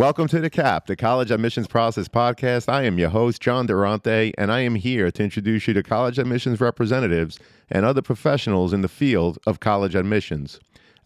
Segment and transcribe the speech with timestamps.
[0.00, 2.72] Welcome to The Cap, the College Admissions Process Podcast.
[2.72, 6.18] I am your host, John Durante, and I am here to introduce you to college
[6.18, 7.38] admissions representatives
[7.68, 10.58] and other professionals in the field of college admissions.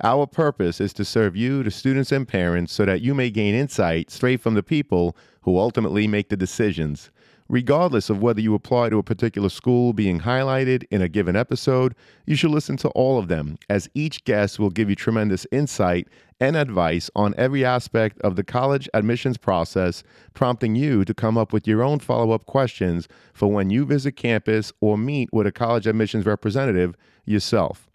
[0.05, 3.57] Our purpose is to serve you, the students and parents, so that you may gain
[3.57, 7.11] insight straight from the people who ultimately make the decisions.
[7.49, 11.97] Regardless of whether you apply to a particular school being highlighted in a given episode,
[12.27, 16.07] you should listen to all of them, as each guest will give you tremendous insight
[16.41, 20.03] and advice on every aspect of the college admissions process,
[20.35, 24.13] prompting you to come up with your own follow up questions for when you visit
[24.13, 27.89] campus or meet with a college admissions representative yourself.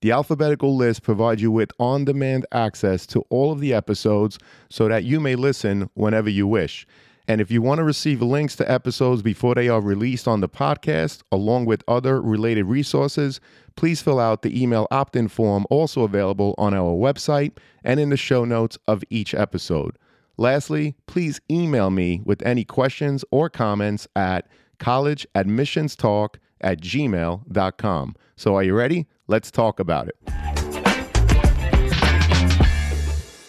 [0.02, 4.38] The alphabetical list provides you with on demand access to all of the episodes
[4.70, 6.86] so that you may listen whenever you wish.
[7.28, 10.48] And if you want to receive links to episodes before they are released on the
[10.48, 13.40] podcast, along with other related resources,
[13.76, 17.52] please fill out the email opt in form also available on our website
[17.84, 19.96] and in the show notes of each episode.
[20.38, 28.16] Lastly, please email me with any questions or comments at collegeadmissionstalk at gmail.com.
[28.36, 29.06] So, are you ready?
[29.30, 30.16] Let's talk about it.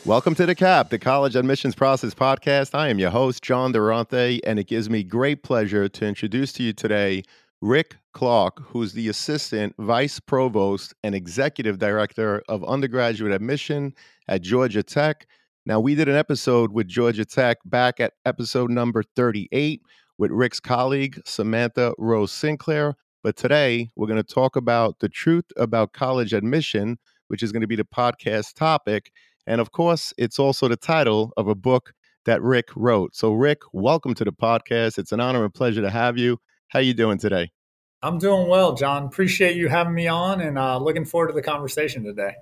[0.05, 2.75] Welcome to the CAP, the College Admissions Process Podcast.
[2.75, 6.63] I am your host, John Durante, and it gives me great pleasure to introduce to
[6.63, 7.23] you today
[7.61, 13.95] Rick Clark, who's the Assistant Vice Provost and Executive Director of Undergraduate Admission
[14.27, 15.25] at Georgia Tech.
[15.65, 19.81] Now, we did an episode with Georgia Tech back at episode number 38
[20.19, 22.95] with Rick's colleague, Samantha Rose Sinclair.
[23.23, 27.61] But today, we're going to talk about the truth about college admission, which is going
[27.61, 29.11] to be the podcast topic.
[29.45, 31.93] And of course, it's also the title of a book
[32.25, 33.15] that Rick wrote.
[33.15, 34.97] So, Rick, welcome to the podcast.
[34.97, 36.39] It's an honor and pleasure to have you.
[36.69, 37.51] How you doing today?
[38.01, 39.05] I'm doing well, John.
[39.05, 42.33] Appreciate you having me on and uh, looking forward to the conversation today.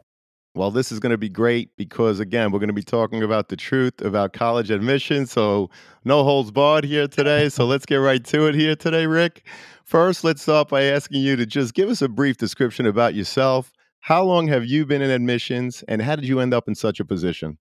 [0.55, 3.49] Well, this is going to be great because, again, we're going to be talking about
[3.49, 5.25] the truth about college admission.
[5.25, 5.69] So,
[6.05, 7.49] no holds barred here today.
[7.49, 9.45] So, let's get right to it here today, Rick.
[9.89, 13.71] First, let's start by asking you to just give us a brief description about yourself.
[14.01, 16.99] How long have you been in admissions and how did you end up in such
[16.99, 17.57] a position?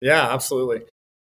[0.00, 0.84] Yeah, absolutely.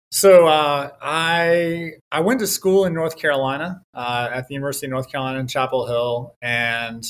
[0.10, 4.92] So uh, I I went to school in North Carolina uh, at the University of
[4.92, 7.06] North Carolina in Chapel Hill, and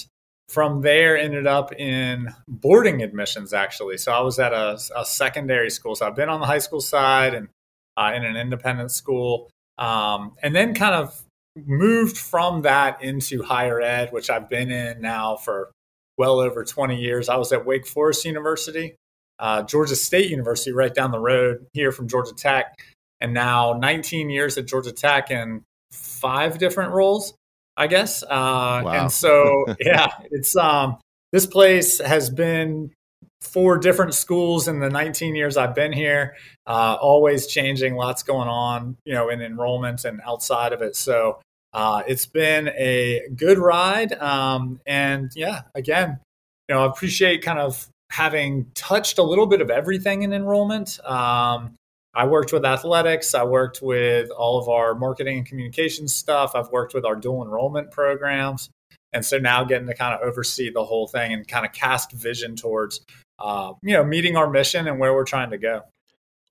[0.49, 5.69] from there ended up in boarding admissions actually so i was at a, a secondary
[5.69, 7.47] school so i've been on the high school side and
[7.95, 11.23] uh, in an independent school um, and then kind of
[11.55, 15.71] moved from that into higher ed which i've been in now for
[16.17, 18.95] well over 20 years i was at wake forest university
[19.39, 22.73] uh, georgia state university right down the road here from georgia tech
[23.19, 27.33] and now 19 years at georgia tech in five different roles
[27.77, 28.23] I guess.
[28.23, 28.87] Uh, wow.
[28.89, 30.97] And so, yeah, it's um,
[31.31, 32.91] this place has been
[33.51, 36.35] four different schools in the 19 years I've been here,
[36.67, 40.95] uh, always changing, lots going on, you know, in enrollment and outside of it.
[40.95, 41.39] So
[41.73, 44.13] uh, it's been a good ride.
[44.13, 46.19] Um, and yeah, again,
[46.67, 50.99] you know, I appreciate kind of having touched a little bit of everything in enrollment.
[51.05, 51.75] Um,
[52.13, 53.33] I worked with athletics.
[53.33, 56.51] I worked with all of our marketing and communications stuff.
[56.55, 58.69] I've worked with our dual enrollment programs.
[59.13, 62.11] And so now getting to kind of oversee the whole thing and kind of cast
[62.11, 63.01] vision towards,
[63.39, 65.81] uh, you know, meeting our mission and where we're trying to go.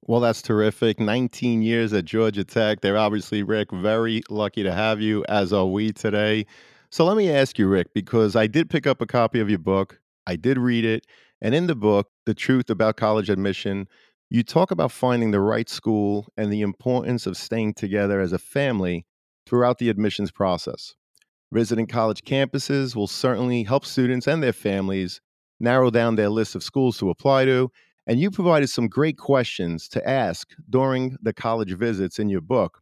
[0.07, 0.99] Well, that's terrific.
[0.99, 2.81] 19 years at Georgia Tech.
[2.81, 6.47] They're obviously, Rick, very lucky to have you, as are we today.
[6.91, 9.59] So let me ask you, Rick, because I did pick up a copy of your
[9.59, 11.07] book, I did read it.
[11.41, 13.89] And in the book, The Truth About College Admission,
[14.29, 18.39] you talk about finding the right school and the importance of staying together as a
[18.39, 19.07] family
[19.47, 20.95] throughout the admissions process.
[21.53, 25.21] Visiting college campuses will certainly help students and their families
[25.61, 27.71] narrow down their list of schools to apply to.
[28.07, 32.81] And you provided some great questions to ask during the college visits in your book.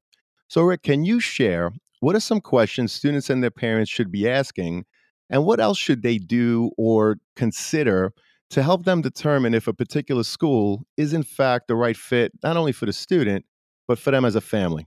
[0.48, 4.28] So, Rick, can you share what are some questions students and their parents should be
[4.28, 4.84] asking?
[5.28, 8.14] And what else should they do or consider
[8.50, 12.56] to help them determine if a particular school is in fact the right fit, not
[12.56, 13.44] only for the student,
[13.86, 14.86] but for them as a family.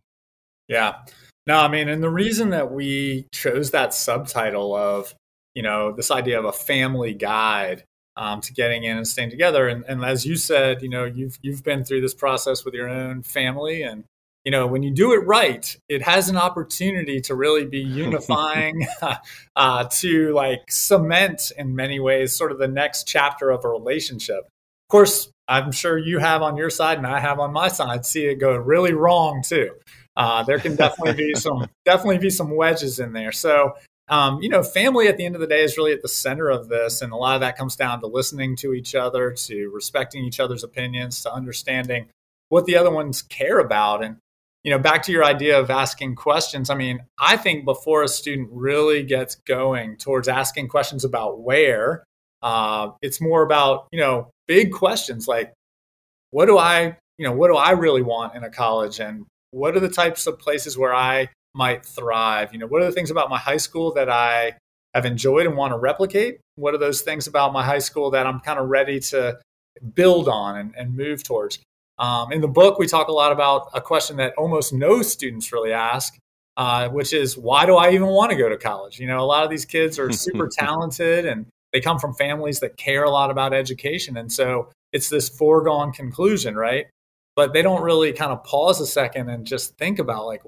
[0.68, 0.96] Yeah.
[1.48, 5.14] No, I mean, and the reason that we chose that subtitle of
[5.54, 7.84] you know, this idea of a family guide
[8.18, 9.68] um, to getting in and staying together.
[9.68, 12.90] And, and as you said, you know, you've you've been through this process with your
[12.90, 14.04] own family, and
[14.44, 18.86] you know, when you do it right, it has an opportunity to really be unifying,
[19.56, 24.40] uh, to like cement in many ways sort of the next chapter of a relationship.
[24.40, 28.06] Of course, I'm sure you have on your side, and I have on my side,
[28.06, 29.72] see it go really wrong too.
[30.18, 33.32] Uh, there can definitely be some definitely be some wedges in there.
[33.32, 33.76] So
[34.12, 36.50] um, you know, family at the end of the day is really at the center
[36.50, 37.02] of this.
[37.02, 40.42] And a lot of that comes down to listening to each other, to respecting each
[40.42, 42.08] other's opinions, to understanding
[42.50, 44.04] what the other ones care about.
[44.04, 44.18] And,
[44.66, 46.70] you know, back to your idea of asking questions.
[46.70, 52.04] I mean, I think before a student really gets going towards asking questions about where,
[52.42, 55.54] uh, it's more about, you know, big questions like,
[56.32, 59.00] what do I, you know, what do I really want in a college?
[59.00, 62.54] And what are the types of places where I might thrive?
[62.54, 64.54] You know, what are the things about my high school that I
[64.94, 66.40] have enjoyed and want to replicate?
[66.56, 69.40] What are those things about my high school that I'm kind of ready to
[69.94, 71.60] build on and, and move towards?
[72.00, 75.54] Um, in the book, we talk a lot about a question that almost no students
[75.54, 76.18] really ask,
[76.58, 79.00] uh, which is why do I even want to go to college?
[79.00, 82.60] You know, a lot of these kids are super talented and they come from families
[82.60, 84.18] that care a lot about education.
[84.18, 86.88] And so it's this foregone conclusion, right?
[87.36, 90.42] But they don't really kind of pause a second and just think about, like,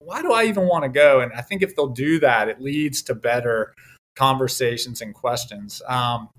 [0.00, 1.20] why do I even want to go?
[1.20, 3.74] And I think if they'll do that, it leads to better
[4.16, 5.80] conversations and questions.
[5.86, 6.30] Um,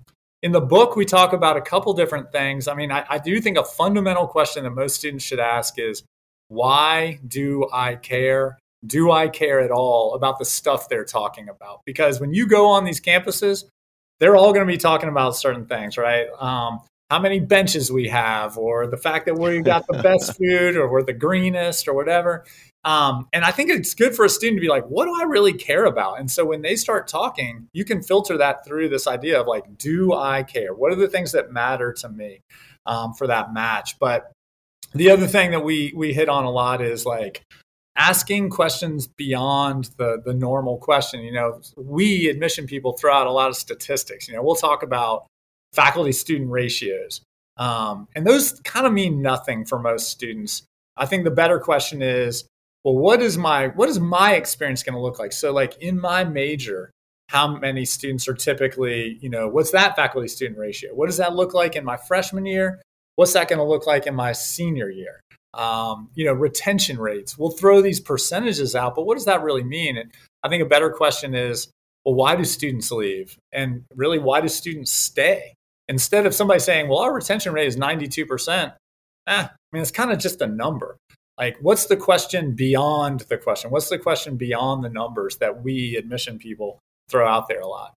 [0.42, 2.66] in the book, we talk about a couple different things.
[2.66, 6.02] I mean, I, I do think a fundamental question that most students should ask is
[6.48, 8.58] why do I care?
[8.84, 11.82] Do I care at all about the stuff they're talking about?
[11.86, 13.64] Because when you go on these campuses,
[14.18, 16.26] they're all going to be talking about certain things, right?
[16.38, 16.80] Um,
[17.10, 20.90] how many benches we have, or the fact that we've got the best food, or
[20.90, 22.44] we're the greenest, or whatever.
[22.84, 25.24] Um, and I think it's good for a student to be like, what do I
[25.24, 26.18] really care about?
[26.18, 29.78] And so when they start talking, you can filter that through this idea of like,
[29.78, 30.74] do I care?
[30.74, 32.40] What are the things that matter to me
[32.86, 33.98] um, for that match?
[34.00, 34.32] But
[34.94, 37.44] the other thing that we we hit on a lot is like
[37.96, 41.22] asking questions beyond the the normal question.
[41.22, 44.28] You know, we admission people throw out a lot of statistics.
[44.28, 45.26] You know, we'll talk about
[45.72, 47.22] faculty student ratios.
[47.56, 50.62] Um, and those kind of mean nothing for most students.
[50.96, 52.44] I think the better question is
[52.84, 55.32] well what is my what is my experience going to look like?
[55.32, 56.90] So like in my major
[57.28, 60.94] how many students are typically you know what's that faculty student ratio?
[60.94, 62.80] What does that look like in my freshman year?
[63.16, 65.20] What's that going to look like in my senior year?
[65.54, 67.36] Um, you know retention rates.
[67.38, 69.96] We'll throw these percentages out but what does that really mean?
[69.96, 70.10] And
[70.42, 71.68] i think a better question is
[72.04, 73.36] well why do students leave?
[73.52, 75.54] And really why do students stay?
[75.88, 78.72] Instead of somebody saying well our retention rate is 92%
[79.26, 80.96] eh, i mean it's kind of just a number
[81.42, 85.96] like what's the question beyond the question what's the question beyond the numbers that we
[85.96, 86.78] admission people
[87.08, 87.94] throw out there a lot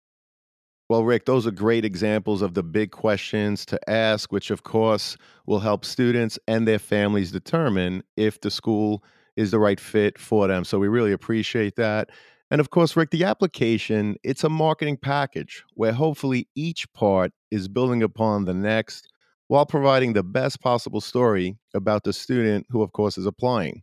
[0.88, 5.18] well, Rick, those are great examples of the big questions to ask, which of course
[5.48, 9.04] will help students and their families determine if the school
[9.36, 10.64] is the right fit for them.
[10.64, 12.12] So we really appreciate that.
[12.52, 17.68] And of course, Rick, the application, it's a marketing package where hopefully each part is
[17.68, 19.08] building upon the next
[19.48, 23.82] while providing the best possible story about the student who, of course, is applying.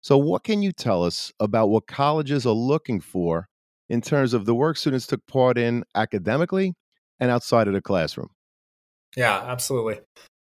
[0.00, 3.48] So, what can you tell us about what colleges are looking for
[3.88, 6.74] in terms of the work students took part in academically
[7.20, 8.28] and outside of the classroom?
[9.16, 10.00] Yeah, absolutely.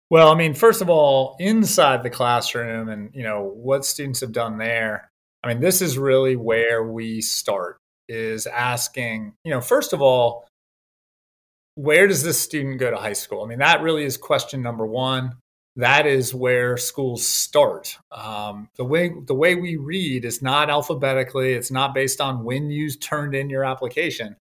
[0.09, 4.31] Well, I mean, first of all, inside the classroom and, you know, what students have
[4.31, 5.11] done there.
[5.43, 10.47] I mean, this is really where we start is asking, you know, first of all,
[11.75, 13.43] where does this student go to high school?
[13.43, 15.33] I mean, that really is question number one.
[15.77, 17.97] That is where schools start.
[18.09, 21.53] Um, the way the way we read is not alphabetically.
[21.53, 24.37] It's not based on when you turned in your application.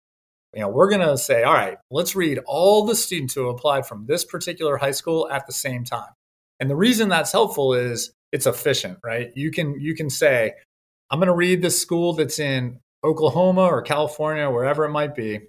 [0.54, 3.86] You know, we're going to say, all right, let's read all the students who applied
[3.86, 6.10] from this particular high school at the same time.
[6.60, 9.32] And the reason that's helpful is it's efficient, right?
[9.34, 10.52] You can you can say,
[11.10, 15.40] I'm going to read this school that's in Oklahoma or California, wherever it might be,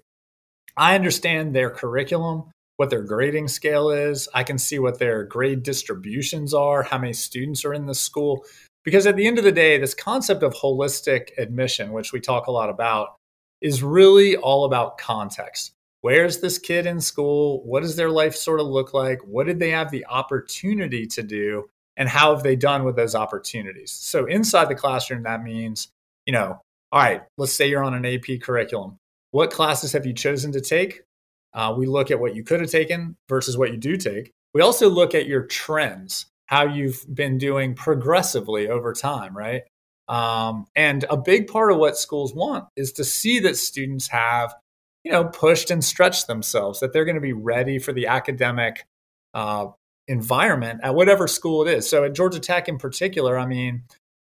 [0.76, 4.28] I understand their curriculum, what their grading scale is.
[4.34, 8.44] I can see what their grade distributions are, how many students are in the school.
[8.84, 12.46] Because at the end of the day, this concept of holistic admission, which we talk
[12.46, 13.16] a lot about,
[13.60, 15.72] is really all about context.
[16.02, 17.64] Where's this kid in school?
[17.64, 19.20] What does their life sort of look like?
[19.24, 21.70] What did they have the opportunity to do?
[21.96, 23.90] And how have they done with those opportunities?
[23.90, 25.88] So inside the classroom, that means,
[26.26, 26.60] you know,
[26.92, 28.98] all right, let's say you're on an AP curriculum.
[29.34, 31.02] What classes have you chosen to take?
[31.52, 34.30] Uh, we look at what you could have taken versus what you do take.
[34.54, 39.62] We also look at your trends, how you've been doing progressively over time, right?
[40.06, 44.54] Um, and a big part of what schools want is to see that students have
[45.02, 48.86] you know, pushed and stretched themselves, that they're going to be ready for the academic
[49.34, 49.66] uh,
[50.06, 51.88] environment at whatever school it is.
[51.88, 53.82] So at Georgia Tech in particular, I mean,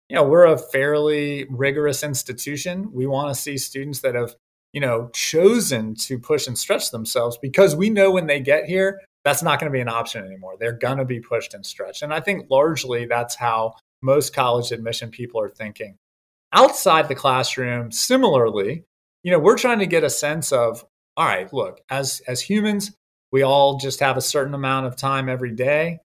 [0.08, 2.92] you know, we're a fairly rigorous institution.
[2.94, 4.36] We want to see students that have,
[4.74, 9.02] you know, chosen to push and stretch themselves because we know when they get here,
[9.26, 10.56] that's not going to be an option anymore.
[10.60, 12.04] They're going to be pushed and stretched.
[12.04, 15.98] And I think largely that's how most college admission people are thinking.
[16.54, 18.84] Outside the classroom, similarly,
[19.24, 20.86] you know, we're trying to get a sense of,
[21.18, 22.92] all right, look, as as humans,
[23.32, 26.00] we all just have a certain amount of time every day.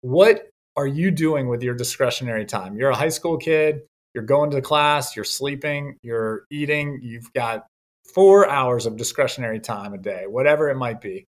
[0.00, 2.76] What are you doing with your discretionary time?
[2.76, 7.66] You're a high school kid, you're going to class, you're sleeping, you're eating, you've got
[8.12, 11.26] 4 hours of discretionary time a day, whatever it might be.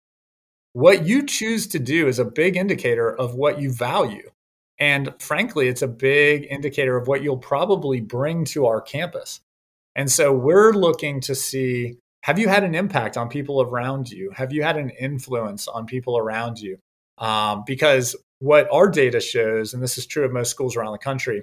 [0.73, 4.31] What you choose to do is a big indicator of what you value.
[4.79, 9.41] And frankly, it's a big indicator of what you'll probably bring to our campus.
[9.97, 14.31] And so we're looking to see have you had an impact on people around you?
[14.35, 16.79] Have you had an influence on people around you?
[17.17, 20.99] Um, because what our data shows, and this is true of most schools around the
[20.99, 21.43] country,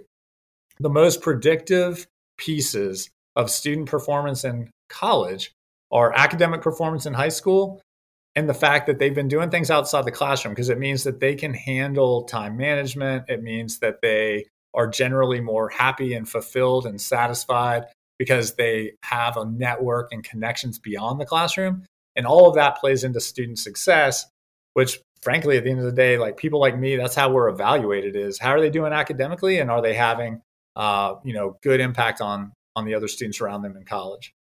[0.79, 2.07] the most predictive
[2.37, 5.51] pieces of student performance in college
[5.91, 7.81] are academic performance in high school
[8.35, 11.19] and the fact that they've been doing things outside the classroom because it means that
[11.19, 13.25] they can handle time management.
[13.27, 17.85] It means that they are generally more happy and fulfilled and satisfied
[18.19, 21.83] because they have a network and connections beyond the classroom.
[22.15, 24.27] And all of that plays into student success,
[24.73, 27.49] which frankly, at the end of the day, like people like me, that's how we're
[27.49, 30.41] evaluated is how are they doing academically and are they having,
[30.75, 34.33] uh, you know, good impact on, on the other students around them in college.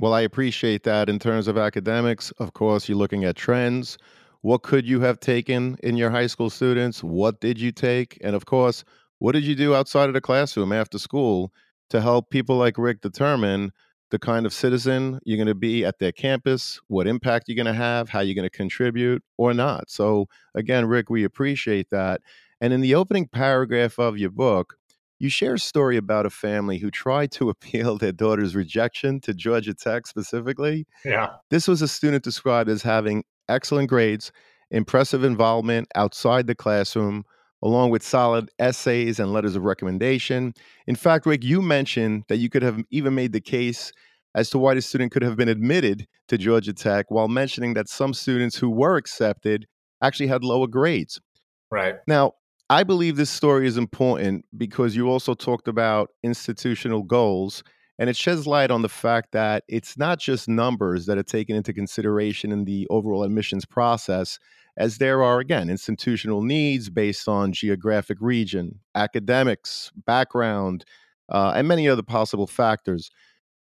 [0.00, 2.32] Well, I appreciate that in terms of academics.
[2.38, 3.98] Of course, you're looking at trends.
[4.40, 7.04] What could you have taken in your high school students?
[7.04, 8.18] What did you take?
[8.22, 8.82] And of course,
[9.18, 11.52] what did you do outside of the classroom after school
[11.90, 13.72] to help people like Rick determine
[14.10, 17.66] the kind of citizen you're going to be at their campus, what impact you're going
[17.66, 19.90] to have, how you're going to contribute or not.
[19.90, 22.22] So, again, Rick, we appreciate that.
[22.60, 24.76] And in the opening paragraph of your book,
[25.20, 29.32] you share a story about a family who tried to appeal their daughter's rejection to
[29.32, 30.86] Georgia Tech specifically.
[31.04, 31.28] Yeah.
[31.50, 34.32] This was a student described as having excellent grades,
[34.70, 37.24] impressive involvement outside the classroom,
[37.62, 40.54] along with solid essays and letters of recommendation.
[40.86, 43.92] In fact, Rick, you mentioned that you could have even made the case
[44.34, 47.88] as to why the student could have been admitted to Georgia Tech while mentioning that
[47.88, 49.66] some students who were accepted
[50.02, 51.20] actually had lower grades.
[51.70, 51.96] Right.
[52.06, 52.34] Now,
[52.70, 57.64] I believe this story is important because you also talked about institutional goals,
[57.98, 61.56] and it sheds light on the fact that it's not just numbers that are taken
[61.56, 64.38] into consideration in the overall admissions process,
[64.78, 70.84] as there are, again, institutional needs based on geographic region, academics, background,
[71.30, 73.10] uh, and many other possible factors.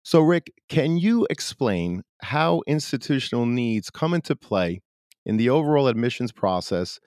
[0.02, 4.80] So, Rick, can you explain how institutional needs come into play
[5.26, 7.00] in the overall admissions process?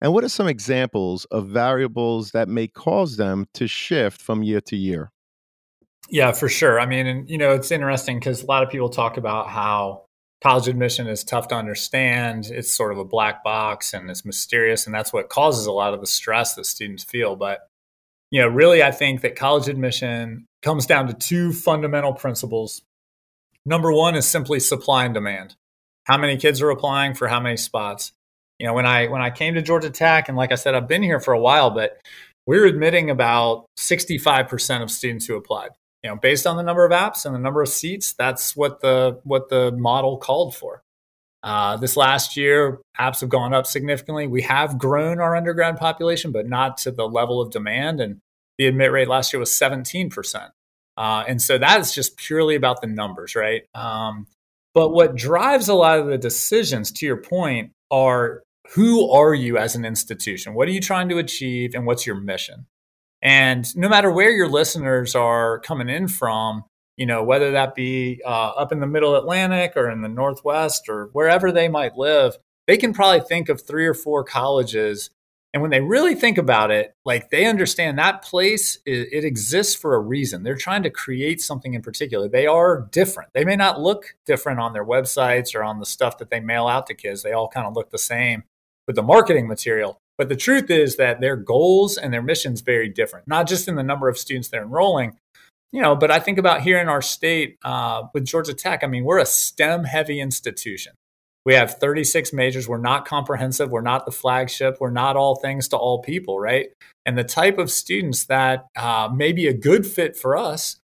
[0.00, 4.60] And what are some examples of variables that may cause them to shift from year
[4.62, 5.10] to year?
[6.10, 6.78] Yeah, for sure.
[6.78, 10.06] I mean, and you know, it's interesting because a lot of people talk about how
[10.42, 12.46] college admission is tough to understand.
[12.46, 14.86] It's sort of a black box and it's mysterious.
[14.86, 17.36] And that's what causes a lot of the stress that students feel.
[17.36, 17.60] But,
[18.30, 22.82] you know, really, I think that college admission comes down to two fundamental principles.
[23.64, 25.56] Number one is simply supply and demand.
[26.04, 28.12] How many kids are applying for how many spots?
[28.58, 30.88] You know, when I when I came to Georgia Tech, and like I said, I've
[30.88, 31.98] been here for a while, but
[32.46, 35.70] we're admitting about 65% of students who applied
[36.06, 38.80] you know, based on the number of apps and the number of seats, that's what
[38.80, 40.84] the what the model called for.
[41.42, 44.28] Uh, this last year, apps have gone up significantly.
[44.28, 48.00] We have grown our undergrad population, but not to the level of demand.
[48.00, 48.20] And
[48.56, 50.50] the admit rate last year was 17%.
[50.96, 53.64] Uh, and so that is just purely about the numbers, right?
[53.74, 54.28] Um,
[54.72, 58.44] but what drives a lot of the decisions, to your point, are
[58.74, 60.54] who are you as an institution?
[60.54, 62.66] What are you trying to achieve, and what's your mission?
[63.22, 66.64] And no matter where your listeners are coming in from,
[66.96, 70.88] you know, whether that be uh, up in the middle Atlantic or in the Northwest
[70.88, 75.10] or wherever they might live, they can probably think of three or four colleges.
[75.52, 79.74] And when they really think about it, like they understand that place, it, it exists
[79.74, 80.42] for a reason.
[80.42, 82.28] They're trying to create something in particular.
[82.28, 83.30] They are different.
[83.32, 86.66] They may not look different on their websites or on the stuff that they mail
[86.66, 87.22] out to kids.
[87.22, 88.44] They all kind of look the same
[88.86, 89.98] with the marketing material.
[90.18, 93.74] But the truth is that their goals and their missions very different, not just in
[93.74, 95.18] the number of students they're enrolling,
[95.72, 98.86] you know, but I think about here in our state uh, with Georgia Tech, I
[98.86, 100.94] mean, we're a STEM heavy institution.
[101.44, 102.68] We have 36 majors.
[102.68, 103.70] We're not comprehensive.
[103.70, 104.78] We're not the flagship.
[104.80, 106.68] We're not all things to all people, right?
[107.04, 110.76] And the type of students that uh, may be a good fit for us,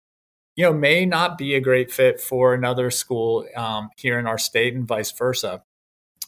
[0.56, 4.38] you know, may not be a great fit for another school um, here in our
[4.38, 5.64] state and vice versa.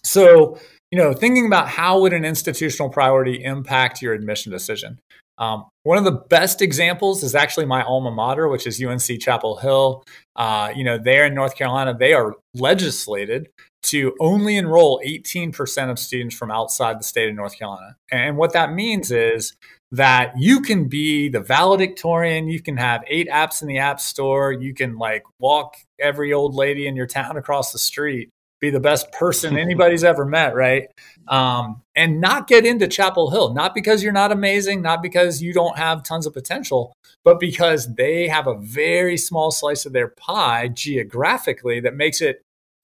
[0.03, 0.57] So,
[0.93, 4.99] you know, thinking about how would an institutional priority impact your admission decision?
[5.39, 9.55] Um, one of the best examples is actually my alma mater, which is UNC Chapel
[9.55, 10.03] Hill.
[10.35, 13.49] Uh, you know, there in North Carolina, they are legislated
[13.85, 17.95] to only enroll 18% of students from outside the state of North Carolina.
[18.11, 19.55] And what that means is
[19.91, 24.51] that you can be the valedictorian, you can have eight apps in the app store,
[24.51, 28.29] you can like walk every old lady in your town across the street,
[28.63, 30.87] be the best person anybody's ever met, right?
[31.27, 35.53] Um, and not get into Chapel Hill, not because you're not amazing, not because you
[35.53, 40.07] don't have tons of potential, but because they have a very small slice of their
[40.07, 42.41] pie geographically that makes it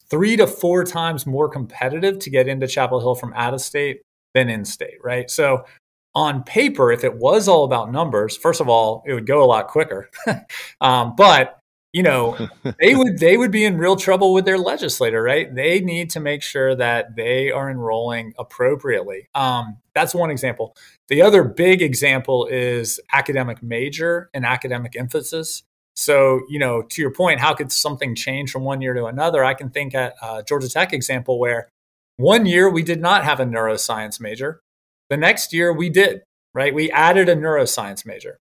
[0.10, 4.02] three to four times more competitive to get into Chapel Hill from out of state
[4.34, 5.32] than in state, right?
[5.32, 5.66] So
[6.14, 9.46] on paper, if it was all about numbers, first of all, it would go a
[9.46, 10.10] lot quicker.
[10.82, 11.59] um, but
[11.94, 12.38] you know
[12.80, 15.54] they would they would be in real trouble with their legislator right?
[15.54, 19.28] They need to make sure that they are enrolling appropriately.
[19.36, 20.76] Um, that's one example.
[21.08, 25.64] The other big example is academic major and academic emphasis.
[25.96, 29.44] So you know to your point how could something change from one year to another?
[29.44, 31.70] I can think at uh, georgia tech example where
[32.18, 34.62] one year we did not have a neuroscience major.
[35.10, 36.22] The next year we did
[36.54, 36.74] right?
[36.74, 38.40] We added a neuroscience major.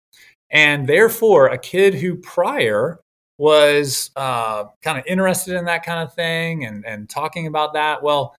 [0.51, 3.01] And therefore a kid who prior
[3.39, 8.03] was uh, kind of interested in that kind of thing and, and talking about that.
[8.03, 8.35] Well,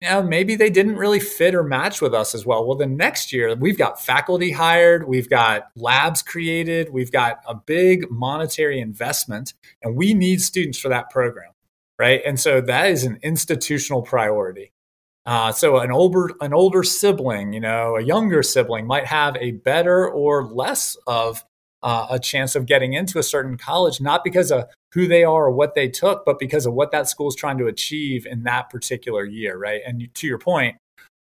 [0.00, 2.66] you know, maybe they didn't really fit or match with us as well.
[2.66, 7.54] Well, the next year we've got faculty hired, we've got labs created, we've got a
[7.54, 11.52] big monetary investment, and we need students for that program,
[12.00, 12.20] right?
[12.26, 14.72] And so that is an institutional priority.
[15.24, 19.52] Uh, so an older an older sibling, you know, a younger sibling might have a
[19.52, 21.44] better or less of
[21.82, 25.46] uh, a chance of getting into a certain college, not because of who they are
[25.46, 28.44] or what they took, but because of what that school is trying to achieve in
[28.44, 29.80] that particular year, right?
[29.86, 30.76] And to your point,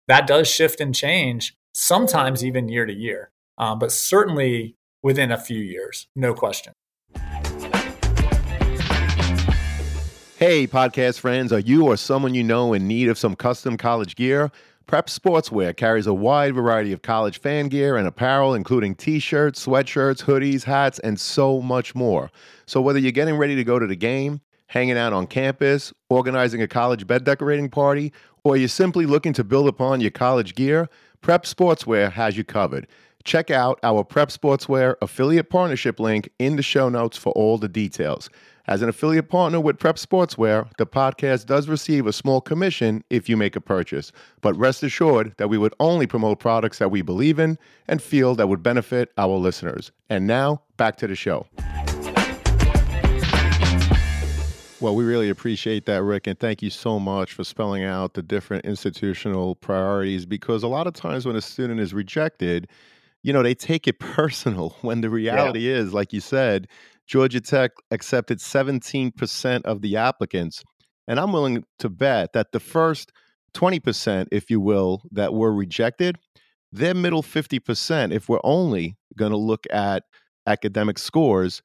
[0.08, 5.38] that does shift and change, sometimes even year to year, um, but certainly within a
[5.38, 6.74] few years, no question.
[10.38, 14.16] Hey, podcast friends, are you or someone you know in need of some custom college
[14.16, 14.52] gear?
[14.88, 19.66] Prep Sportswear carries a wide variety of college fan gear and apparel, including t shirts,
[19.66, 22.32] sweatshirts, hoodies, hats, and so much more.
[22.66, 26.62] So, whether you're getting ready to go to the game, hanging out on campus, organizing
[26.62, 28.14] a college bed decorating party,
[28.46, 30.88] or you're simply looking to build upon your college gear,
[31.20, 32.88] Prep Sportswear has you covered.
[33.26, 37.68] Check out our Prep Sportswear affiliate partnership link in the show notes for all the
[37.68, 38.30] details.
[38.70, 43.30] As an affiliate partner with Prep Sportswear, the podcast does receive a small commission if
[43.30, 44.12] you make a purchase.
[44.42, 48.36] But rest assured that we would only promote products that we believe in and feel
[48.36, 49.94] that would benefit our listeners.
[50.10, 51.48] And now, back to the show.
[54.82, 58.22] Well, we really appreciate that, Rick, and thank you so much for spelling out the
[58.22, 62.68] different institutional priorities because a lot of times when a student is rejected,
[63.24, 65.76] you know, they take it personal when the reality yeah.
[65.76, 66.68] is, like you said,
[67.08, 70.64] Georgia Tech accepted 17% of the applicants.
[71.08, 73.12] And I'm willing to bet that the first
[73.56, 76.18] 20%, if you will, that were rejected,
[76.72, 80.04] their middle 50%, if we're only going to look at
[80.46, 81.62] academic scores,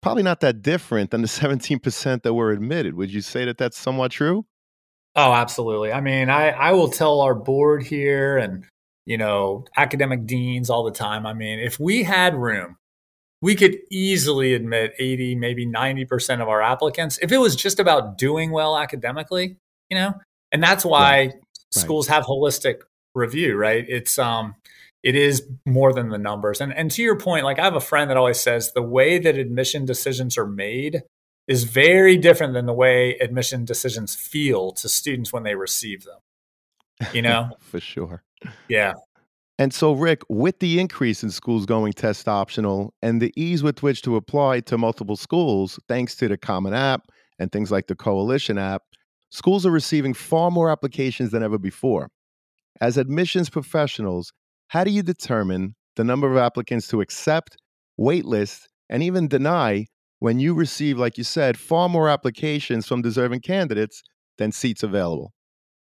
[0.00, 2.94] probably not that different than the 17% that were admitted.
[2.94, 4.46] Would you say that that's somewhat true?
[5.16, 5.92] Oh, absolutely.
[5.92, 8.64] I mean, I, I will tell our board here and,
[9.06, 11.26] you know, academic deans all the time.
[11.26, 12.76] I mean, if we had room
[13.42, 18.16] we could easily admit 80, maybe 90% of our applicants if it was just about
[18.16, 19.56] doing well academically,
[19.90, 20.14] you know?
[20.52, 21.34] And that's why right.
[21.70, 22.16] schools right.
[22.16, 22.82] have holistic
[23.14, 23.84] review, right?
[23.88, 24.54] It's um
[25.02, 26.60] it is more than the numbers.
[26.60, 29.18] And and to your point, like I have a friend that always says the way
[29.18, 31.02] that admission decisions are made
[31.46, 37.10] is very different than the way admission decisions feel to students when they receive them.
[37.12, 37.50] You know?
[37.60, 38.22] For sure.
[38.68, 38.94] Yeah.
[39.58, 43.82] And so, Rick, with the increase in schools going test optional and the ease with
[43.82, 47.02] which to apply to multiple schools, thanks to the Common App
[47.38, 48.82] and things like the Coalition app,
[49.30, 52.08] schools are receiving far more applications than ever before.
[52.80, 54.32] As admissions professionals,
[54.68, 57.56] how do you determine the number of applicants to accept,
[57.98, 59.86] waitlist, and even deny
[60.18, 64.02] when you receive, like you said, far more applications from deserving candidates
[64.38, 65.33] than seats available?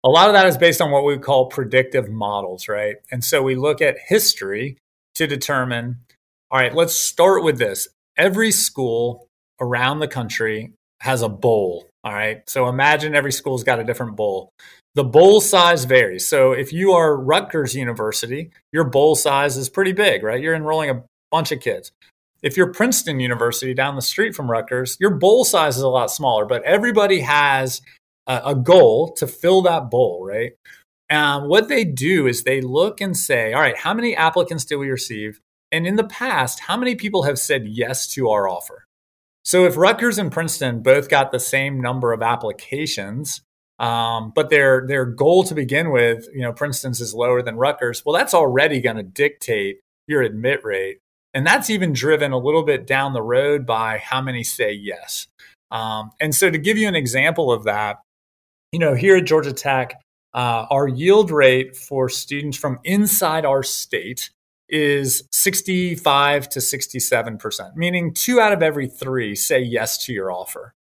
[0.03, 2.95] A lot of that is based on what we call predictive models, right?
[3.11, 4.77] And so we look at history
[5.15, 5.97] to determine
[6.51, 7.87] all right, let's start with this.
[8.17, 9.27] Every school
[9.61, 11.87] around the country has a bowl.
[12.03, 12.41] All right.
[12.49, 14.49] So imagine every school's got a different bowl.
[14.95, 16.27] The bowl size varies.
[16.27, 20.41] So if you are Rutgers University, your bowl size is pretty big, right?
[20.41, 21.91] You're enrolling a bunch of kids.
[22.41, 26.09] if you're Princeton University down the street from Rutgers, your bowl size is a lot
[26.09, 27.81] smaller, but everybody has
[28.27, 30.51] a, goal to fill that bowl, right?
[31.09, 34.75] Um, what they do is they look and say, all right, how many applicants did
[34.75, 35.39] we receive?
[35.71, 38.85] And in the past, how many people have said yes to our offer?
[39.43, 43.41] So if Rutgers and Princeton both got the same number of applications,
[43.79, 48.03] um, but their their goal to begin with, you know, Princeton's is lower than Rutgers.
[48.05, 50.99] Well, that's already going to dictate your admit rate,
[51.33, 55.27] and that's even driven a little bit down the road by how many say yes.
[55.71, 58.01] Um, and so, to give you an example of that,
[58.71, 60.01] you know, here at Georgia Tech,
[60.33, 64.29] uh, our yield rate for students from inside our state
[64.69, 70.75] is 65 to 67%, meaning two out of every three say yes to your offer.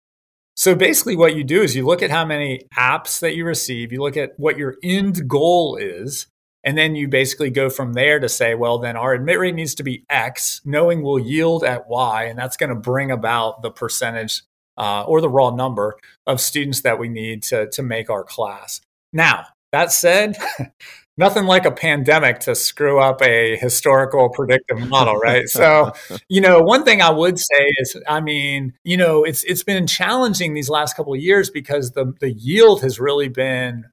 [0.57, 3.91] So basically, what you do is you look at how many apps that you receive,
[3.91, 6.27] you look at what your end goal is,
[6.63, 9.75] and then you basically go from there to say, well, then our admit rate needs
[9.75, 13.69] to be X, knowing we'll yield at Y, and that's going to bring about the
[13.69, 14.41] percentage
[14.77, 15.95] uh, or the raw number
[16.27, 18.81] of students that we need to, to make our class.
[19.13, 20.37] Now, that said,
[21.17, 25.47] nothing like a pandemic to screw up a historical predictive model, right?
[25.49, 25.93] so,
[26.29, 29.87] you know, one thing I would say is, I mean, you know, it's it's been
[29.87, 33.85] challenging these last couple of years because the the yield has really been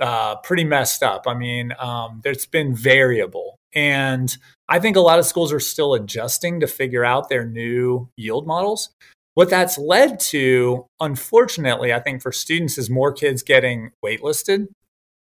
[0.00, 1.24] uh, pretty messed up.
[1.26, 4.36] I mean, um, it's been variable, and
[4.68, 8.46] I think a lot of schools are still adjusting to figure out their new yield
[8.46, 8.90] models.
[9.36, 14.66] What that's led to, unfortunately, I think for students is more kids getting waitlisted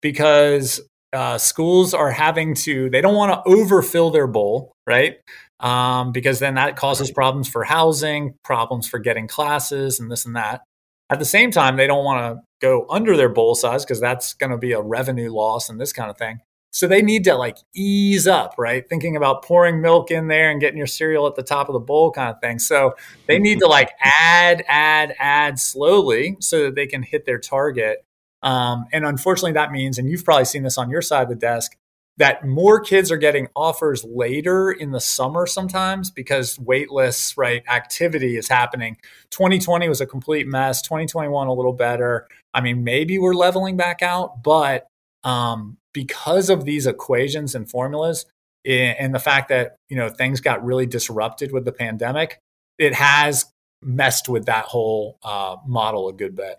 [0.02, 0.80] because
[1.12, 5.16] uh, schools are having to they don't want to overfill their bowl right?
[5.60, 10.34] Um, because then that causes problems for housing problems for getting classes and this and
[10.34, 10.62] that.
[11.10, 14.32] At the same time they don't want to go under their bowl size because that's
[14.32, 17.34] going to be a revenue loss and this kind of thing so they need to
[17.34, 18.88] like ease up right?
[18.88, 21.80] Thinking about pouring milk in there and getting your cereal at the top of the
[21.80, 22.58] bowl kind of thing.
[22.58, 22.94] So
[23.26, 28.04] they need to like add add add slowly so that they can hit their target.
[28.42, 31.34] Um, and unfortunately, that means, and you've probably seen this on your side of the
[31.34, 31.76] desk,
[32.18, 38.36] that more kids are getting offers later in the summer sometimes because waitlist right activity
[38.36, 38.96] is happening.
[39.30, 40.82] 2020 was a complete mess.
[40.82, 42.26] 2021 a little better.
[42.52, 44.88] I mean maybe we're leveling back out but
[45.24, 48.24] um, because of these equations and formulas
[48.64, 52.38] and the fact that you know things got really disrupted with the pandemic
[52.78, 53.46] it has
[53.82, 56.58] messed with that whole uh, model a good bit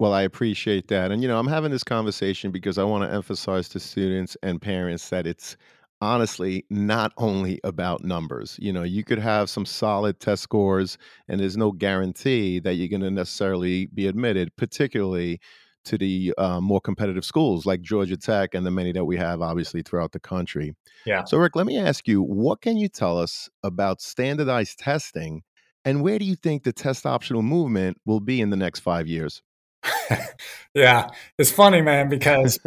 [0.00, 1.10] well, I appreciate that.
[1.10, 4.62] And, you know, I'm having this conversation because I want to emphasize to students and
[4.62, 5.56] parents that it's
[6.00, 8.56] honestly not only about numbers.
[8.62, 12.86] You know, you could have some solid test scores, and there's no guarantee that you're
[12.86, 15.40] going to necessarily be admitted, particularly
[15.88, 19.40] to the uh, more competitive schools like Georgia Tech and the many that we have,
[19.40, 20.74] obviously, throughout the country.
[21.04, 21.24] Yeah.
[21.24, 25.42] So, Rick, let me ask you what can you tell us about standardized testing?
[25.84, 29.06] And where do you think the test optional movement will be in the next five
[29.06, 29.42] years?
[30.74, 31.06] yeah,
[31.38, 32.58] it's funny, man, because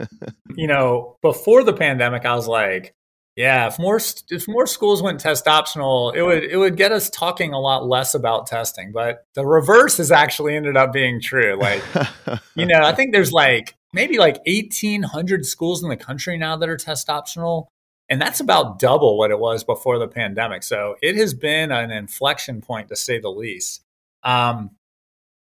[0.55, 2.95] you know before the pandemic, I was like,
[3.35, 7.09] yeah, if more if more schools went test optional, it would it would get us
[7.09, 8.91] talking a lot less about testing.
[8.91, 11.55] But the reverse has actually ended up being true.
[11.55, 11.81] Like,
[12.55, 16.69] you know, I think there's like maybe like 1,800 schools in the country now that
[16.69, 17.69] are test optional.
[18.09, 20.63] And that's about double what it was before the pandemic.
[20.63, 23.83] So it has been an inflection point to say the least.
[24.23, 24.71] Um,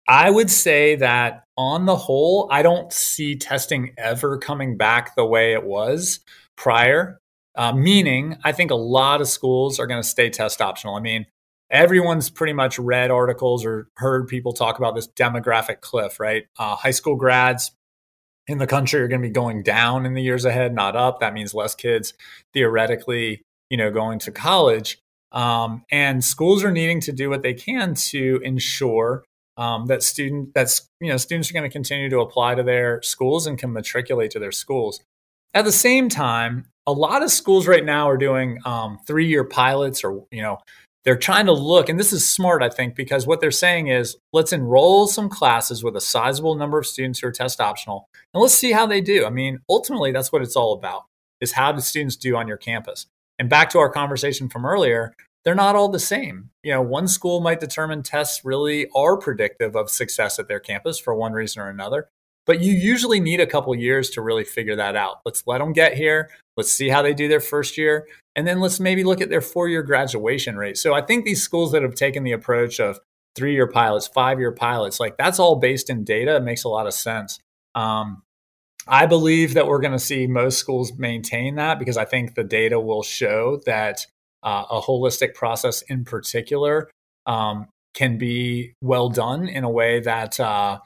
[0.08, 5.26] I would say that on the whole, I don't see testing ever coming back the
[5.26, 6.20] way it was
[6.56, 7.20] prior.
[7.56, 10.94] Uh, meaning, I think a lot of schools are going to stay test optional.
[10.94, 11.26] I mean,
[11.70, 16.46] everyone's pretty much read articles or heard people talk about this demographic cliff, right?
[16.58, 17.72] Uh, high school grads
[18.46, 21.20] in the country are going to be going down in the years ahead, not up.
[21.20, 22.14] That means less kids
[22.52, 24.98] theoretically, you know, going to college.
[25.32, 29.24] Um, and schools are needing to do what they can to ensure
[29.56, 33.00] um, that student that's you know students are going to continue to apply to their
[33.02, 35.00] schools and can matriculate to their schools.
[35.54, 39.44] At the same time, a lot of schools right now are doing um, three year
[39.44, 40.58] pilots, or you know
[41.04, 44.16] they're trying to look, and this is smart, I think, because what they're saying is
[44.32, 48.40] let's enroll some classes with a sizable number of students who are test optional, and
[48.40, 49.24] let's see how they do.
[49.24, 51.04] I mean, ultimately, that's what it's all about:
[51.40, 53.06] is how do students do on your campus.
[53.38, 55.12] And back to our conversation from earlier,
[55.44, 56.50] they're not all the same.
[56.62, 60.98] You know, one school might determine tests really are predictive of success at their campus
[60.98, 62.08] for one reason or another.
[62.46, 65.20] But you usually need a couple years to really figure that out.
[65.24, 66.30] Let's let them get here.
[66.56, 68.06] Let's see how they do their first year.
[68.36, 70.78] And then let's maybe look at their four year graduation rate.
[70.78, 73.00] So I think these schools that have taken the approach of
[73.34, 76.36] three year pilots, five year pilots, like that's all based in data.
[76.36, 77.40] It makes a lot of sense.
[77.74, 78.22] Um,
[78.88, 82.44] I believe that we're going to see most schools maintain that because I think the
[82.44, 84.06] data will show that
[84.44, 86.88] uh, a holistic process in particular
[87.26, 90.78] um, can be well done in a way that uh,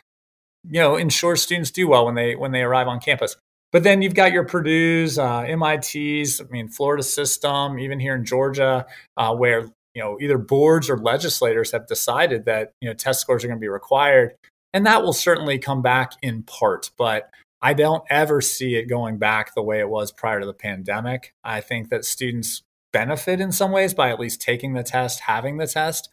[0.65, 3.37] you know ensure students do well when they when they arrive on campus.
[3.73, 8.25] But then you've got your Purdue's, uh, MIT's, I mean Florida system, even here in
[8.25, 13.21] Georgia, uh, where you know either boards or legislators have decided that you know test
[13.21, 14.35] scores are going to be required,
[14.75, 16.91] and that will certainly come back in part.
[16.99, 17.31] But
[17.63, 21.35] I don't ever see it going back the way it was prior to the pandemic.
[21.45, 25.59] I think that students benefit in some ways by at least taking the test, having
[25.59, 26.11] the test.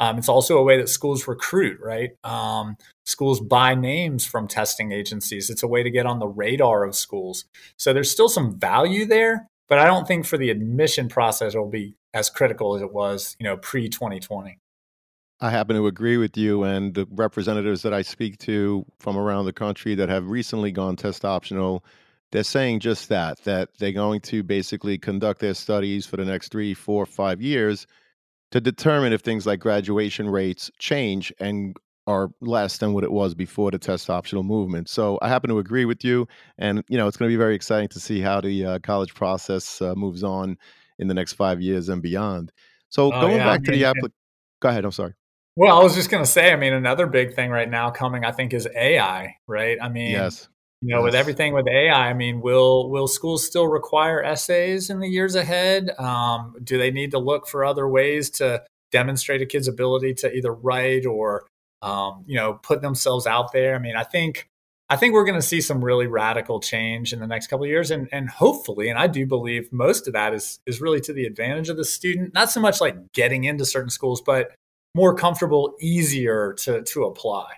[0.00, 2.12] Um, it's also a way that schools recruit, right?
[2.24, 5.50] Um, schools buy names from testing agencies.
[5.50, 7.44] It's a way to get on the radar of schools.
[7.76, 11.58] So there's still some value there, but I don't think for the admission process it
[11.58, 14.58] will be as critical as it was, you know, pre 2020.
[15.42, 19.44] I happen to agree with you and the representatives that I speak to from around
[19.44, 21.84] the country that have recently gone test optional
[22.32, 26.52] they're saying just that that they're going to basically conduct their studies for the next
[26.52, 27.86] three four five years
[28.50, 33.34] to determine if things like graduation rates change and are less than what it was
[33.34, 36.26] before the test optional movement so i happen to agree with you
[36.58, 39.14] and you know it's going to be very exciting to see how the uh, college
[39.14, 40.56] process uh, moves on
[40.98, 42.50] in the next five years and beyond
[42.88, 44.14] so oh, going yeah, back to the application
[44.60, 45.14] go ahead i'm sorry
[45.56, 48.24] well, I was just going to say, I mean, another big thing right now coming,
[48.24, 49.76] I think, is AI, right?
[49.82, 50.48] I mean, yes.
[50.82, 51.04] You know, yes.
[51.04, 55.34] with everything with AI, I mean, will will schools still require essays in the years
[55.34, 55.90] ahead?
[55.98, 60.34] Um, do they need to look for other ways to demonstrate a kid's ability to
[60.34, 61.46] either write or,
[61.82, 63.74] um, you know, put themselves out there?
[63.74, 64.48] I mean, I think
[64.88, 67.70] I think we're going to see some really radical change in the next couple of
[67.70, 71.12] years, and and hopefully, and I do believe most of that is is really to
[71.12, 72.32] the advantage of the student.
[72.32, 74.52] Not so much like getting into certain schools, but
[74.94, 77.52] more comfortable, easier to to apply.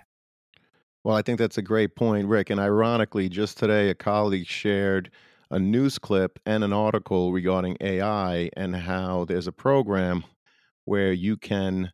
[1.03, 2.49] Well, I think that's a great point, Rick.
[2.49, 5.11] And ironically, just today, a colleague shared
[5.51, 10.23] a news clip and an article regarding AI and how there's a program
[10.85, 11.91] where you can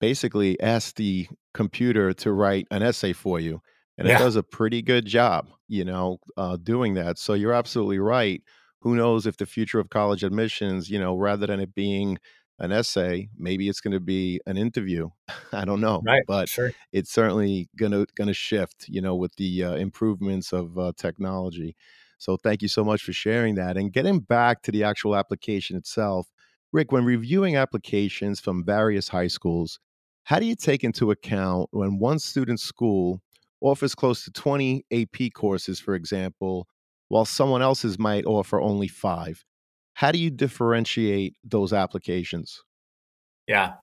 [0.00, 3.60] basically ask the computer to write an essay for you.
[3.98, 4.16] And yeah.
[4.16, 7.18] it does a pretty good job, you know, uh, doing that.
[7.18, 8.42] So you're absolutely right.
[8.80, 12.18] Who knows if the future of college admissions, you know, rather than it being
[12.58, 15.08] an essay maybe it's going to be an interview
[15.52, 16.72] i don't know right but sure.
[16.92, 20.92] it's certainly going to going to shift you know with the uh, improvements of uh,
[20.96, 21.76] technology
[22.18, 25.76] so thank you so much for sharing that and getting back to the actual application
[25.76, 26.28] itself
[26.72, 29.80] rick when reviewing applications from various high schools
[30.24, 33.20] how do you take into account when one student's school
[33.60, 36.66] offers close to 20 ap courses for example
[37.08, 39.44] while someone else's might offer only five
[39.94, 42.62] how do you differentiate those applications?
[43.46, 43.74] Yeah.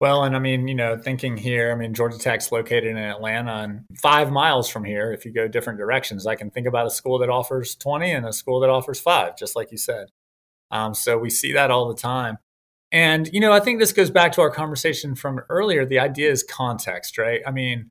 [0.00, 3.52] Well, and I mean, you know, thinking here, I mean, Georgia Tech's located in Atlanta
[3.64, 6.90] and five miles from here, if you go different directions, I can think about a
[6.90, 10.08] school that offers 20 and a school that offers five, just like you said.
[10.70, 12.38] Um, so we see that all the time.
[12.92, 15.84] And, you know, I think this goes back to our conversation from earlier.
[15.84, 17.40] The idea is context, right?
[17.46, 17.90] I mean,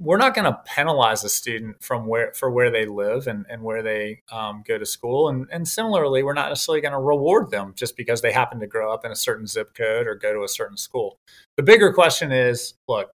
[0.00, 3.62] we're not going to penalize a student from where for where they live and, and
[3.62, 5.28] where they um, go to school.
[5.28, 8.66] And, and similarly we're not necessarily going to reward them just because they happen to
[8.66, 11.18] grow up in a certain zip code or go to a certain school.
[11.56, 13.10] The bigger question is look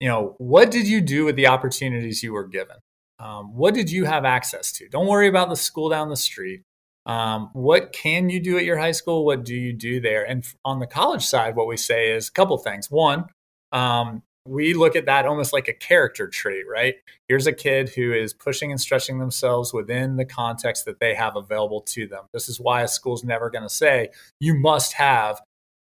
[0.00, 2.76] you know what did you do with the opportunities you were given?
[3.18, 4.88] Um, what did you have access to?
[4.88, 6.62] Don't worry about the school down the street.
[7.04, 9.24] Um, what can you do at your high school?
[9.24, 10.24] What do you do there?
[10.24, 12.90] And on the college side what we say is a couple things.
[12.90, 13.26] One
[13.70, 16.96] um, we look at that almost like a character trait, right?
[17.28, 21.36] Here's a kid who is pushing and stretching themselves within the context that they have
[21.36, 22.24] available to them.
[22.32, 24.08] This is why a school's never going to say,
[24.40, 25.40] you must have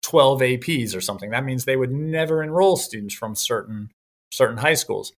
[0.01, 1.29] 12 APs or something.
[1.29, 3.91] That means they would never enroll students from certain
[4.31, 5.13] certain high schools.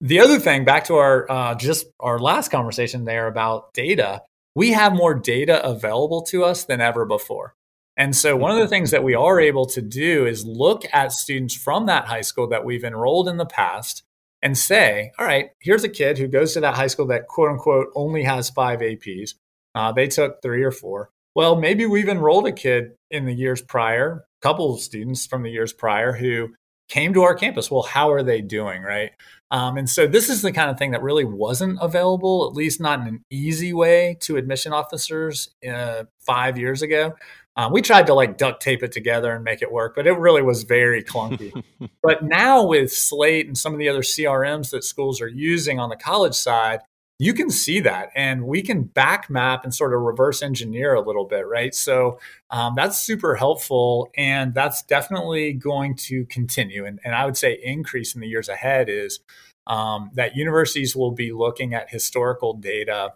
[0.00, 4.22] The other thing, back to our uh, just our last conversation there about data,
[4.54, 7.54] we have more data available to us than ever before.
[7.96, 11.12] And so, one of the things that we are able to do is look at
[11.12, 14.02] students from that high school that we've enrolled in the past
[14.42, 17.50] and say, all right, here's a kid who goes to that high school that quote
[17.50, 19.34] unquote only has five APs.
[19.74, 21.10] Uh, they took three or four.
[21.34, 25.42] Well, maybe we've enrolled a kid in the years prior, a couple of students from
[25.42, 26.54] the years prior who
[26.88, 27.70] came to our campus.
[27.70, 29.10] Well, how are they doing, right?
[29.50, 32.80] Um, and so this is the kind of thing that really wasn't available, at least
[32.80, 37.14] not in an easy way, to admission officers uh, five years ago.
[37.56, 40.18] Um, we tried to like duct tape it together and make it work, but it
[40.18, 41.62] really was very clunky.
[42.02, 45.88] but now with Slate and some of the other CRMs that schools are using on
[45.88, 46.80] the college side,
[47.20, 51.00] you can see that and we can back map and sort of reverse engineer a
[51.00, 51.72] little bit, right?
[51.72, 52.18] So
[52.50, 56.84] um, that's super helpful and that's definitely going to continue.
[56.84, 59.20] And, and I would say increase in the years ahead is
[59.68, 63.12] um, that universities will be looking at historical data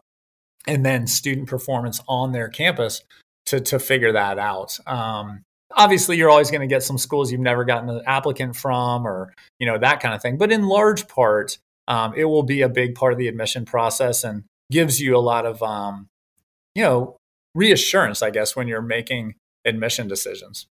[0.69, 3.03] and then student performance on their campus
[3.49, 4.79] to to figure that out.
[4.87, 5.45] Um,
[5.77, 9.35] obviously you're always going to get some schools you've never gotten an applicant from or
[9.59, 11.59] you know that kind of thing but in large part
[11.89, 15.21] um, it will be a big part of the admission process and gives you a
[15.21, 16.09] lot of um,
[16.75, 17.17] you know
[17.55, 19.35] reassurance i guess when you're making
[19.67, 20.67] admission decisions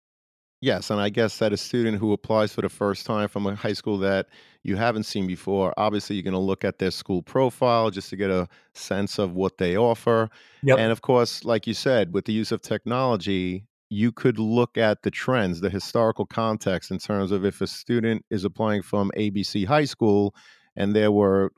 [0.62, 3.54] Yes, and I guess that a student who applies for the first time from a
[3.54, 4.28] high school that
[4.66, 8.16] you haven't seen before, obviously you're going to look at their school profile just to
[8.16, 10.28] get a sense of what they offer.
[10.64, 14.76] yep And of course, like you said, with the use of technology, you could look
[14.76, 19.12] at the trends, the historical context in terms of if a student is applying from
[19.16, 20.34] ABC High School
[20.76, 21.52] and there were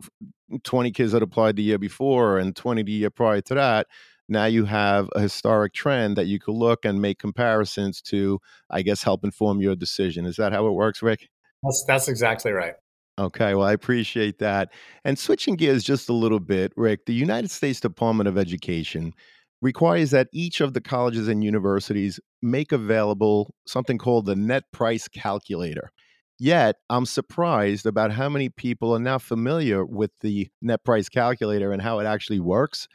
[0.65, 3.87] 20 kids that applied the year before and 20 the year prior to that,
[4.27, 8.81] now you have a historic trend that you could look and make comparisons to, I
[8.81, 10.25] guess, help inform your decision.
[10.25, 11.29] Is that how it works, Rick?
[11.63, 12.73] that's, that's exactly right
[13.19, 14.71] Okay, well, I appreciate that.
[15.03, 19.13] And switching gears just a little bit, Rick, the United States Department of Education
[19.59, 25.07] requires that each of the colleges and universities make available something called the net price
[25.07, 25.89] calculator.
[26.37, 31.71] Yet, I'm surprised about how many people are now familiar with the net price calculator
[31.71, 32.87] and how it actually works.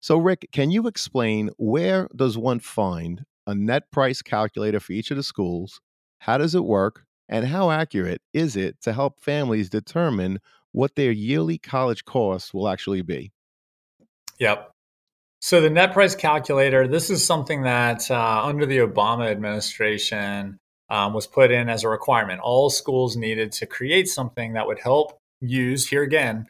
[0.00, 5.10] So, Rick, can you explain where does one find a net price calculator for each
[5.10, 5.80] of the schools?
[6.18, 7.04] How does it work?
[7.30, 10.40] And how accurate is it to help families determine
[10.72, 13.32] what their yearly college costs will actually be?
[14.40, 14.72] yep
[15.40, 21.12] so the net price calculator this is something that uh, under the obama administration um,
[21.12, 25.16] was put in as a requirement all schools needed to create something that would help
[25.40, 26.46] use here again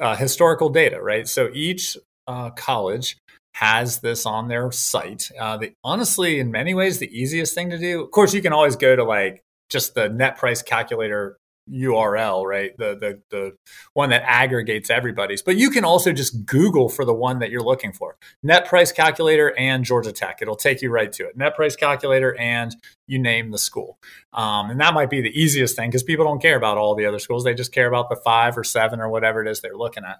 [0.00, 3.16] uh, historical data right so each uh, college
[3.54, 5.32] has this on their site.
[5.36, 8.04] Uh, the, honestly, in many ways, the easiest thing to do.
[8.04, 11.38] Of course, you can always go to like just the net price calculator
[11.72, 12.76] URL, right?
[12.76, 13.56] The the the
[13.92, 15.42] one that aggregates everybody's.
[15.42, 18.16] But you can also just Google for the one that you're looking for.
[18.42, 20.38] Net price calculator and Georgia Tech.
[20.40, 21.36] It'll take you right to it.
[21.36, 22.74] Net price calculator and
[23.06, 23.98] you name the school.
[24.32, 27.06] Um, and that might be the easiest thing because people don't care about all the
[27.06, 27.44] other schools.
[27.44, 30.18] They just care about the five or seven or whatever it is they're looking at.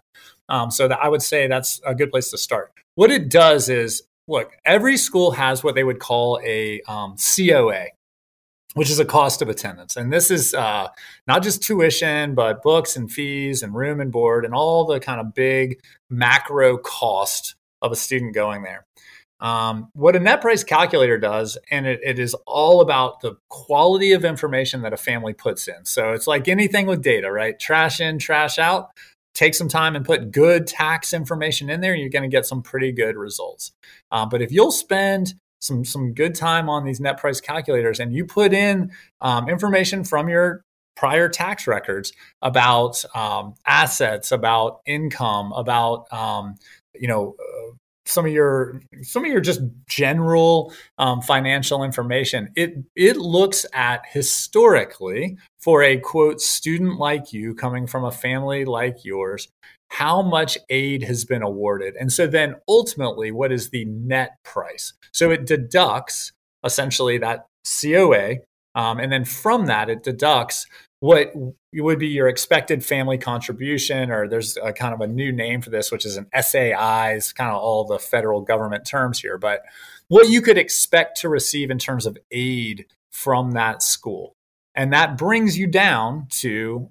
[0.49, 2.73] Um, so that I would say that's a good place to start.
[2.95, 7.87] What it does is look, every school has what they would call a um, COA,
[8.79, 9.97] which is a cost of attendance.
[9.97, 10.87] And this is uh,
[11.27, 15.21] not just tuition, but books and fees and room and board and all the kind
[15.21, 18.87] of big macro cost of a student going there.
[19.41, 24.13] Um, what a net price calculator does, and it, it is all about the quality
[24.13, 25.85] of information that a family puts in.
[25.85, 27.59] So it's like anything with data, right?
[27.59, 28.91] Trash in, trash out.
[29.35, 32.63] Take some time and put good tax information in there, you're going to get some
[32.63, 33.73] pretty good results.
[34.11, 38.13] Uh, but if you'll spend some some good time on these net price calculators and
[38.15, 38.91] you put in
[39.21, 40.63] um, information from your
[40.97, 46.57] prior tax records about um, assets about income about um,
[46.95, 52.51] you know uh, some of your some of your just general um, financial information.
[52.57, 58.65] It it looks at historically for a quote student like you coming from a family
[58.65, 59.49] like yours
[59.89, 61.95] how much aid has been awarded.
[61.99, 64.93] And so then ultimately, what is the net price?
[65.13, 66.33] So it deducts
[66.65, 67.47] essentially that
[67.81, 68.37] COA.
[68.75, 70.67] Um, and then from that, it deducts
[71.01, 71.33] what
[71.75, 75.71] would be your expected family contribution, or there's a kind of a new name for
[75.71, 79.63] this, which is an SAI, is kind of all the federal government terms here, but
[80.09, 84.35] what you could expect to receive in terms of aid from that school.
[84.75, 86.91] And that brings you down to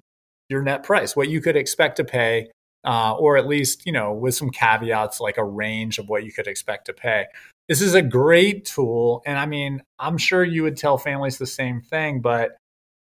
[0.49, 2.49] your net price, what you could expect to pay
[2.87, 6.31] uh, or at least you know with some caveats like a range of what you
[6.31, 7.25] could expect to pay.
[7.69, 11.45] This is a great tool and i mean i'm sure you would tell families the
[11.45, 12.51] same thing but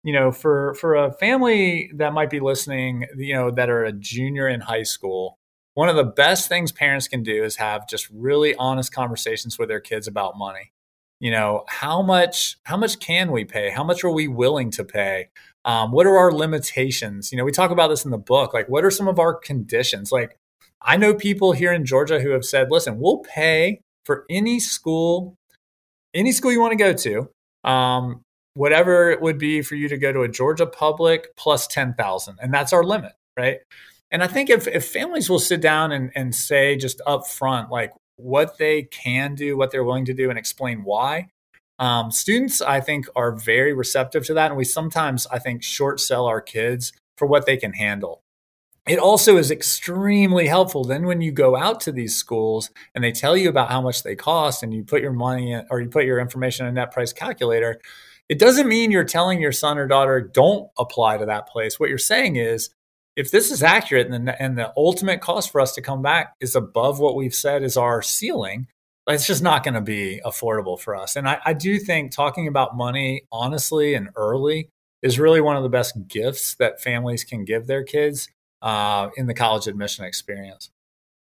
[0.02, 3.92] you know for for a family that might be listening you know that are a
[3.92, 5.38] junior in high school
[5.76, 9.68] one of the best things parents can do is have just really honest conversations with
[9.68, 10.72] their kids about money.
[11.20, 13.68] You know how much how much can we pay?
[13.68, 15.28] How much are we willing to pay
[15.66, 17.30] um, what are our limitations?
[17.30, 19.34] You know we talk about this in the book like what are some of our
[19.34, 20.10] conditions?
[20.10, 20.38] Like
[20.82, 25.34] i know people here in georgia who have said listen we'll pay for any school
[26.14, 27.28] any school you want to go to
[27.68, 28.22] um,
[28.54, 32.54] whatever it would be for you to go to a georgia public plus 10000 and
[32.54, 33.58] that's our limit right?
[34.10, 37.70] And i think if, if families will sit down and, and say just up front
[37.70, 41.28] like what they can do what they're willing to do and explain why
[41.78, 44.50] um, students, I think, are very receptive to that.
[44.50, 48.22] And we sometimes, I think, short sell our kids for what they can handle.
[48.86, 53.10] It also is extremely helpful then when you go out to these schools and they
[53.10, 55.88] tell you about how much they cost and you put your money in, or you
[55.88, 57.80] put your information in a net price calculator.
[58.28, 61.80] It doesn't mean you're telling your son or daughter, don't apply to that place.
[61.80, 62.70] What you're saying is,
[63.16, 66.34] if this is accurate and the, and the ultimate cost for us to come back
[66.40, 68.68] is above what we've said is our ceiling,
[69.14, 71.16] it's just not going to be affordable for us.
[71.16, 74.70] And I, I do think talking about money honestly and early
[75.02, 78.28] is really one of the best gifts that families can give their kids
[78.62, 80.70] uh, in the college admission experience.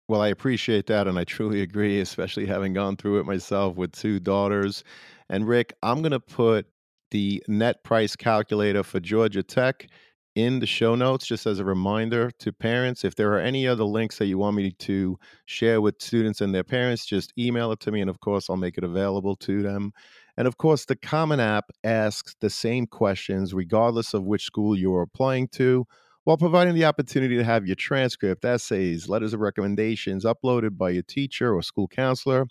[0.08, 3.92] Well, I appreciate that, and I truly agree, especially having gone through it myself with
[3.92, 4.82] two daughters.
[5.28, 6.66] And Rick, I'm going to put
[7.12, 9.86] the net price calculator for Georgia Tech
[10.34, 13.84] in the show notes just as a reminder to parents if there are any other
[13.84, 17.80] links that you want me to share with students and their parents just email it
[17.80, 19.92] to me and of course i'll make it available to them.
[20.36, 25.02] And of course the common app asks the same questions regardless of which school you're
[25.02, 25.86] applying to
[26.24, 31.02] while providing the opportunity to have your transcript essays letters of recommendations uploaded by your
[31.02, 32.46] teacher or school counselor.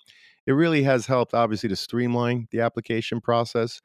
[0.46, 3.80] It really has helped obviously to streamline the application process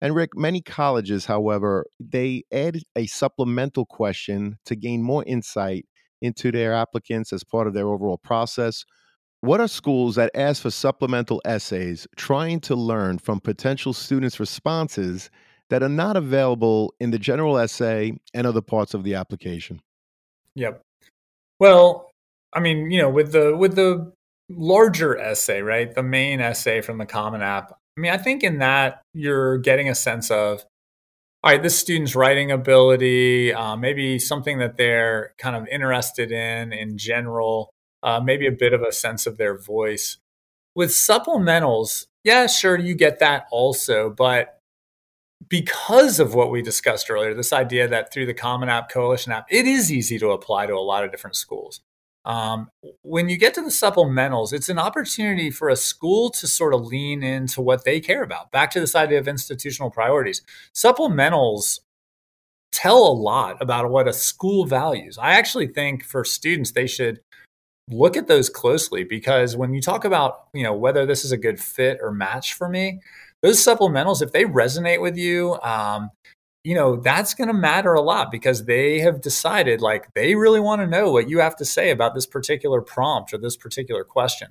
[0.00, 5.86] and Rick, many colleges, however, they add a supplemental question to gain more insight
[6.22, 8.84] into their applicants as part of their overall process.
[9.40, 15.30] What are schools that ask for supplemental essays trying to learn from potential students' responses
[15.70, 19.80] that are not available in the general essay and other parts of the application?
[20.54, 20.82] Yep.
[21.60, 22.10] Well,
[22.52, 24.12] I mean, you know, with the with the
[24.48, 25.94] larger essay, right?
[25.94, 29.88] The main essay from the Common App, I mean, I think in that you're getting
[29.88, 30.64] a sense of,
[31.42, 36.72] all right, this student's writing ability, uh, maybe something that they're kind of interested in
[36.72, 37.70] in general,
[38.04, 40.18] uh, maybe a bit of a sense of their voice.
[40.76, 44.60] With supplementals, yeah, sure, you get that also, but
[45.48, 49.46] because of what we discussed earlier, this idea that through the Common App Coalition app,
[49.50, 51.80] it is easy to apply to a lot of different schools.
[52.28, 52.70] Um,
[53.02, 56.84] when you get to the supplementals, it's an opportunity for a school to sort of
[56.84, 58.52] lean into what they care about.
[58.52, 60.42] Back to this idea of institutional priorities.
[60.74, 61.80] Supplementals
[62.70, 65.16] tell a lot about what a school values.
[65.16, 67.20] I actually think for students, they should
[67.90, 71.38] look at those closely because when you talk about, you know, whether this is a
[71.38, 73.00] good fit or match for me,
[73.40, 76.10] those supplementals, if they resonate with you, um,
[76.64, 80.60] you know, that's going to matter a lot because they have decided like they really
[80.60, 84.04] want to know what you have to say about this particular prompt or this particular
[84.04, 84.48] question.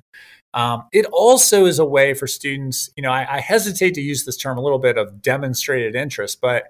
[0.54, 4.26] Um, it also is a way for students, you know, I, I hesitate to use
[4.26, 6.64] this term a little bit of demonstrated interest, but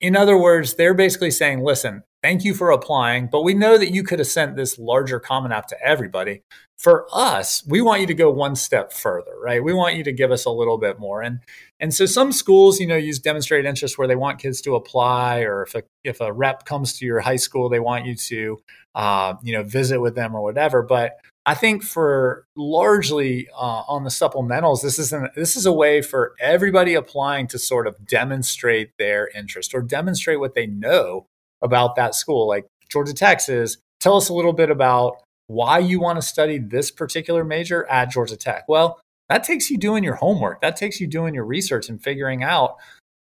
[0.00, 3.92] in other words, they're basically saying, listen, thank you for applying, but we know that
[3.92, 6.42] you could have sent this larger Common App to everybody.
[6.80, 9.62] For us, we want you to go one step further, right?
[9.62, 11.20] We want you to give us a little bit more.
[11.20, 11.40] And
[11.78, 15.40] and so some schools, you know, use demonstrated interest where they want kids to apply,
[15.40, 18.62] or if a if a rep comes to your high school, they want you to,
[18.94, 20.82] uh, you know, visit with them or whatever.
[20.82, 25.72] But I think for largely uh, on the supplementals, this is an, this is a
[25.72, 31.26] way for everybody applying to sort of demonstrate their interest or demonstrate what they know
[31.60, 32.48] about that school.
[32.48, 36.92] Like Georgia Tech tell us a little bit about why you want to study this
[36.92, 38.68] particular major at Georgia Tech.
[38.68, 40.60] Well, that takes you doing your homework.
[40.60, 42.76] That takes you doing your research and figuring out.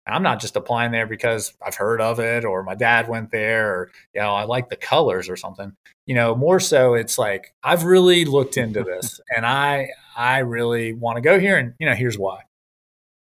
[0.09, 3.73] I'm not just applying there because I've heard of it or my dad went there
[3.73, 5.73] or you know I like the colors or something.
[6.07, 10.95] You know, more so it's like I've really looked into this and I I really
[10.95, 12.41] want to go here and you know here's why.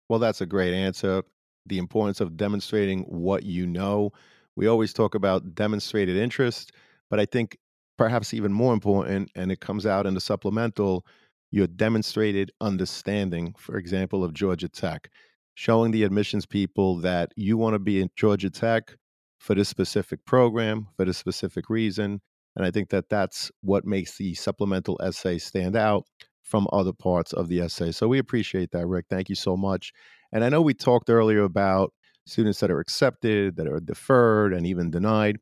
[0.08, 1.22] Well, that's a great answer.
[1.66, 4.12] The importance of demonstrating what you know.
[4.56, 6.72] We always talk about demonstrated interest,
[7.10, 7.58] but I think
[7.98, 11.04] perhaps even more important, and it comes out in the supplemental,
[11.50, 15.08] your demonstrated understanding, for example, of Georgia Tech,
[15.54, 18.96] showing the admissions people that you want to be in Georgia Tech
[19.38, 22.20] for this specific program, for this specific reason.
[22.56, 26.04] And I think that that's what makes the supplemental essay stand out
[26.42, 27.92] from other parts of the essay.
[27.92, 29.06] So we appreciate that, Rick.
[29.10, 29.92] Thank you so much.
[30.32, 31.92] And I know we talked earlier about
[32.26, 35.36] students that are accepted, that are deferred, and even denied.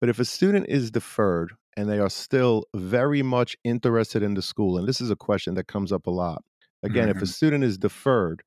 [0.00, 4.42] But if a student is deferred and they are still very much interested in the
[4.42, 6.42] school, and this is a question that comes up a lot.
[6.82, 7.10] Again, mm-hmm.
[7.10, 7.26] if a mm-hmm.
[7.26, 8.42] student is deferred,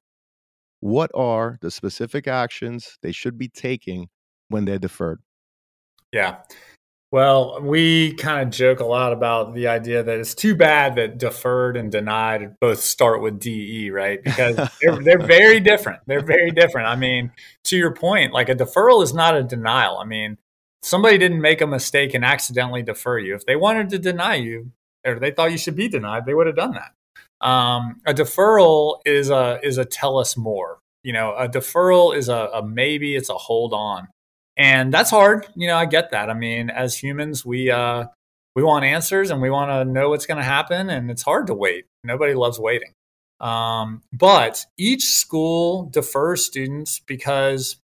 [0.82, 4.10] what are the specific actions they should be taking
[4.50, 5.22] when they're deferred?
[6.12, 6.40] Yeah.
[7.12, 11.18] Well, we kind of joke a lot about the idea that it's too bad that
[11.18, 14.22] deferred and denied both start with DE, right?
[14.22, 16.02] Because they're, they're very different.
[16.06, 16.90] They're very different.
[16.90, 17.32] I mean,
[17.66, 19.98] to your point, like a deferral is not a denial.
[20.00, 20.38] I mean,
[20.84, 23.36] somebody didn't make a mistake and accidentally defer you.
[23.36, 24.72] If they wanted to deny you
[25.06, 26.94] or they thought you should be denied, they would have done that.
[27.46, 30.80] Um, a deferral is a is a tell us more.
[31.04, 33.16] You know, a deferral is a, a maybe.
[33.16, 34.08] It's a hold on,
[34.58, 35.48] and that's hard.
[35.56, 36.30] You know, I get that.
[36.30, 38.06] I mean, as humans, we uh,
[38.56, 41.48] we want answers and we want to know what's going to happen, and it's hard
[41.48, 41.86] to wait.
[42.04, 42.94] Nobody loves waiting.
[43.40, 47.78] Um, but each school defers students because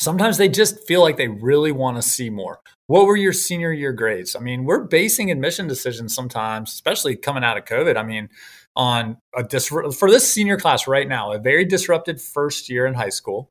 [0.00, 2.60] sometimes they just feel like they really want to see more.
[2.86, 4.34] What were your senior year grades?
[4.34, 7.96] I mean, we're basing admission decisions sometimes, especially coming out of COVID.
[7.96, 8.30] I mean,
[8.74, 12.94] on a dis- for this senior class right now, a very disrupted first year in
[12.94, 13.50] high school,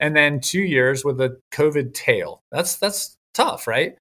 [0.00, 2.42] and then two years with a COVID tail.
[2.50, 3.96] That's that's tough, right?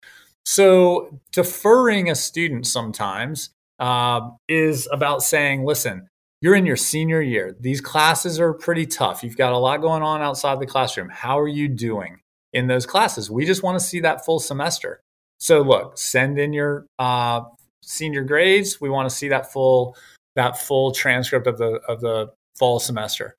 [0.46, 6.10] So deferring a student sometimes uh, is about saying, listen,
[6.42, 7.56] you're in your senior year.
[7.60, 9.24] These classes are pretty tough.
[9.24, 11.10] You've got a lot going on outside the classroom.
[11.10, 12.22] How are you doing
[12.54, 13.30] in those classes?
[13.30, 15.02] We just want to see that full semester.
[15.40, 17.42] So look, send in your uh,
[17.82, 18.80] senior grades.
[18.80, 19.96] We want to see that full
[20.36, 23.36] that full transcript of the of the fall semester.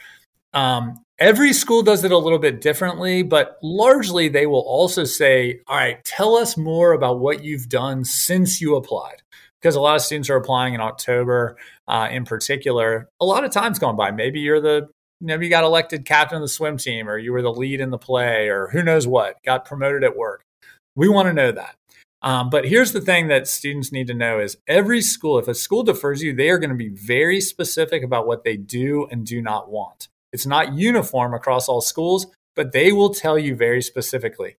[0.53, 5.61] Um, every school does it a little bit differently, but largely they will also say,
[5.69, 9.23] "All right, tell us more about what you've done since you applied."
[9.61, 11.57] Because a lot of students are applying in October,
[11.87, 13.09] uh, in particular.
[13.21, 14.11] A lot of time's gone by.
[14.11, 14.89] Maybe you're the
[15.21, 17.91] maybe you got elected captain of the swim team, or you were the lead in
[17.91, 20.43] the play, or who knows what, got promoted at work.
[20.97, 21.77] We want to know that.
[22.23, 25.55] Um, but here's the thing that students need to know is every school, if a
[25.55, 29.25] school defers you, they are going to be very specific about what they do and
[29.25, 30.09] do not want.
[30.33, 34.57] It's not uniform across all schools, but they will tell you very specifically.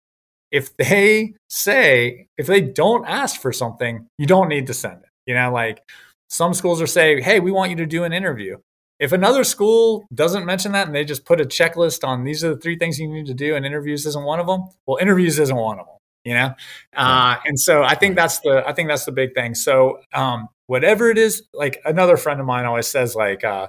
[0.52, 5.10] If they say, if they don't ask for something, you don't need to send it.
[5.26, 5.82] You know, like
[6.30, 8.58] some schools are saying, hey, we want you to do an interview.
[8.99, 12.54] If another school doesn't mention that and they just put a checklist on these are
[12.54, 15.39] the three things you need to do and interviews isn't one of them, well, interviews
[15.39, 16.54] isn't one of them you know
[16.95, 20.47] uh, and so i think that's the i think that's the big thing so um,
[20.68, 23.68] whatever it is like another friend of mine always says like uh,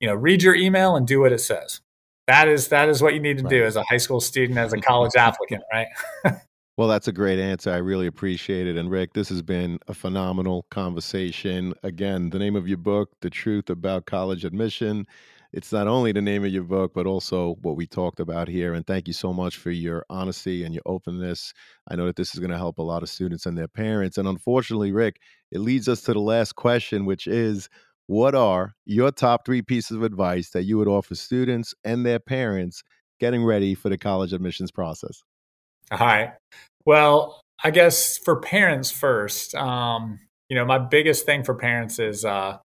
[0.00, 1.80] you know read your email and do what it says
[2.26, 3.50] that is that is what you need to right.
[3.50, 5.88] do as a high school student as a college applicant right
[6.76, 9.94] well that's a great answer i really appreciate it and rick this has been a
[9.94, 15.06] phenomenal conversation again the name of your book the truth about college admission
[15.52, 18.72] it's not only the name of your book, but also what we talked about here.
[18.72, 21.52] And thank you so much for your honesty and your openness.
[21.88, 24.16] I know that this is going to help a lot of students and their parents.
[24.16, 25.20] And unfortunately, Rick,
[25.50, 27.68] it leads us to the last question, which is
[28.06, 32.18] what are your top three pieces of advice that you would offer students and their
[32.18, 32.82] parents
[33.20, 35.22] getting ready for the college admissions process?
[35.90, 36.32] All right.
[36.84, 42.24] Well, I guess for parents first, um, you know, my biggest thing for parents is
[42.24, 42.58] uh,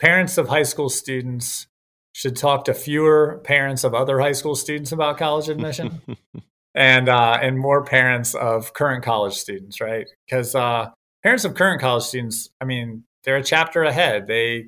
[0.00, 1.66] parents of high school students
[2.12, 6.00] should talk to fewer parents of other high school students about college admission
[6.74, 10.08] and uh, and more parents of current college students, right?
[10.26, 10.90] Because uh,
[11.22, 14.26] parents of current college students, I mean, they're a chapter ahead.
[14.26, 14.66] They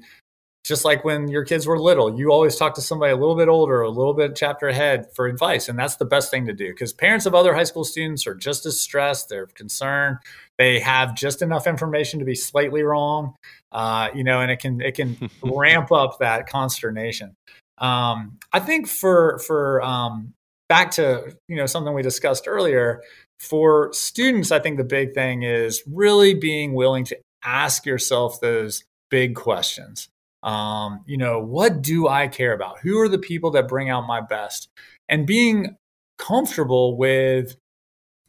[0.64, 3.48] just like when your kids were little, you always talk to somebody a little bit
[3.48, 5.68] older, a little bit chapter ahead for advice.
[5.68, 8.34] And that's the best thing to do because parents of other high school students are
[8.34, 10.18] just as stressed, they're concerned,
[10.58, 13.34] they have just enough information to be slightly wrong,
[13.72, 17.34] uh, you know, and it can it can ramp up that consternation.
[17.78, 20.32] Um, I think for for um,
[20.68, 23.02] back to you know something we discussed earlier
[23.40, 28.84] for students, I think the big thing is really being willing to ask yourself those
[29.10, 30.08] big questions.
[30.42, 32.80] Um, you know, what do I care about?
[32.80, 34.68] Who are the people that bring out my best?
[35.08, 35.76] And being
[36.18, 37.56] comfortable with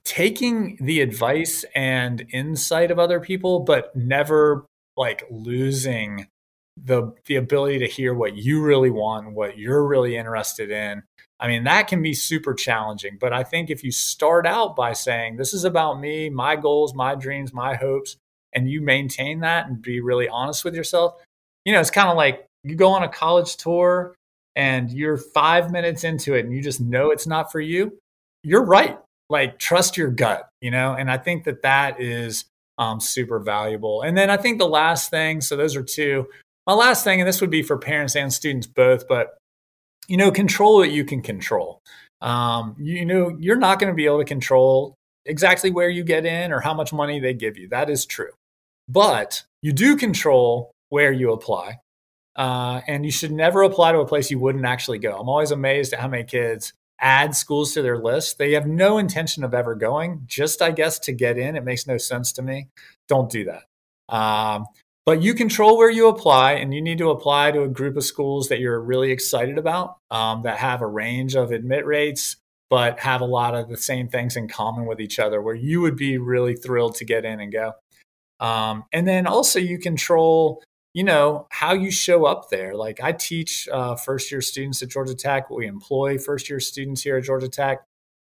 [0.04, 6.28] taking the advice and insight of other people, but never like losing
[6.76, 11.04] the the ability to hear what you really want, what you're really interested in.
[11.40, 14.94] I mean, that can be super challenging, but I think if you start out by
[14.94, 18.18] saying, This is about me, my goals, my dreams, my hopes,
[18.56, 21.16] and you maintain that and be really honest with yourself,
[21.66, 24.16] you know, it's kind of like you go on a college tour
[24.56, 27.98] and you're five minutes into it and you just know it's not for you.
[28.44, 28.98] You're right.
[29.30, 30.94] Like, trust your gut, you know?
[30.94, 32.46] And I think that that is
[32.78, 34.02] um, super valuable.
[34.02, 36.28] And then I think the last thing, so those are two.
[36.68, 39.38] My last thing, and this would be for parents and students both, but
[40.08, 41.82] you know, control what you can control.
[42.22, 44.96] Um, you, you know, you're not going to be able to control
[45.26, 47.70] exactly where you get in or how much money they give you.
[47.70, 48.32] That is true.
[48.88, 51.80] But you do control where you apply.
[52.36, 55.18] Uh, and you should never apply to a place you wouldn't actually go.
[55.18, 58.38] I'm always amazed at how many kids add schools to their list.
[58.38, 61.56] They have no intention of ever going, just, I guess, to get in.
[61.56, 62.70] It makes no sense to me.
[63.08, 64.16] Don't do that.
[64.16, 64.66] Um,
[65.06, 68.06] but you control where you apply, and you need to apply to a group of
[68.06, 72.38] schools that you're really excited about um, that have a range of admit rates,
[72.70, 75.82] but have a lot of the same things in common with each other, where you
[75.82, 77.74] would be really thrilled to get in and go.
[78.44, 80.62] Um, and then also, you control
[80.94, 82.76] you know how you show up there.
[82.76, 85.50] Like i teach uh, first year students at georgia tech.
[85.50, 87.80] We employ first year students here at georgia tech.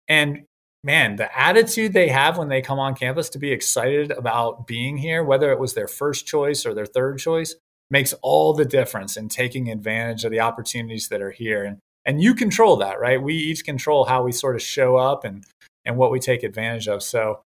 [0.09, 0.45] And
[0.83, 4.97] man the attitude they have when they come on campus to be excited about being
[4.97, 7.57] here whether it was their first choice or their third choice
[7.91, 11.65] makes all the difference in taking advantage of the opportunities that are here.
[11.65, 13.21] And and you control that right?
[13.21, 15.45] We each control how we sort of show up and
[15.85, 17.03] and what we take advantage of.
[17.03, 17.41] So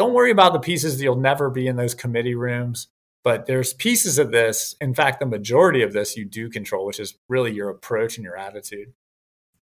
[0.00, 2.88] don't worry about the pieces that you'll never be in those committee rooms
[3.22, 6.98] But there's pieces of this, in fact, the majority of this you do control, which
[6.98, 8.94] is really your approach and your attitude.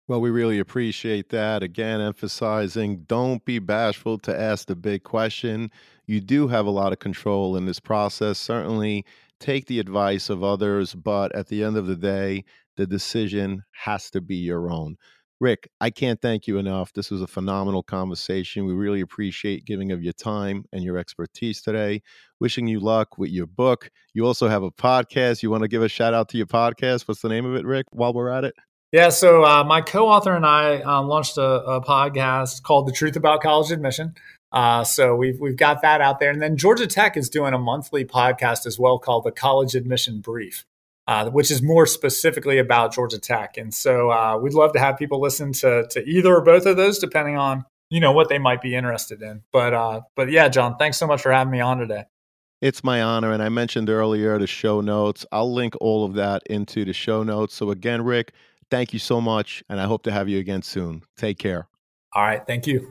[0.09, 1.63] Well, we really appreciate that.
[1.63, 5.71] Again, emphasizing don't be bashful to ask the big question.
[6.07, 8.39] You do have a lot of control in this process.
[8.39, 9.05] Certainly
[9.41, 12.45] take the advice of others, but at the end of the day,
[12.77, 14.97] the decision has to be your own.
[15.39, 16.95] Rick, I can't thank you enough.
[16.95, 18.65] This was a phenomenal conversation.
[18.65, 22.01] We really appreciate giving of your time and your expertise today.
[22.41, 23.91] Wishing you luck with your book.
[24.15, 25.43] You also have a podcast.
[25.43, 27.07] You want to give a shout out to your podcast?
[27.07, 28.55] What's the name of it, Rick, while we're at it?
[28.93, 33.17] Yeah, so uh, my co-author and I uh, launched a, a, podcast called "The Truth
[33.17, 34.15] About College Admission."
[34.53, 37.59] Uh, so we've we've got that out there, and then Georgia Tech is doing a
[37.59, 40.65] monthly podcast as well called the College Admission Brief
[41.07, 43.57] uh, which is more specifically about Georgia Tech.
[43.57, 46.77] And so uh, we'd love to have people listen to to either or both of
[46.77, 49.43] those, depending on you know what they might be interested in.
[49.53, 52.05] But uh, but yeah, John, thanks so much for having me on today.
[52.61, 53.33] It's my honor.
[53.33, 55.27] And I mentioned earlier the show notes.
[55.31, 57.55] I'll link all of that into the show notes.
[57.55, 58.33] So again, Rick,
[58.71, 59.63] thank you so much.
[59.69, 61.03] And I hope to have you again soon.
[61.17, 61.69] Take care.
[62.15, 62.45] All right.
[62.47, 62.91] Thank you.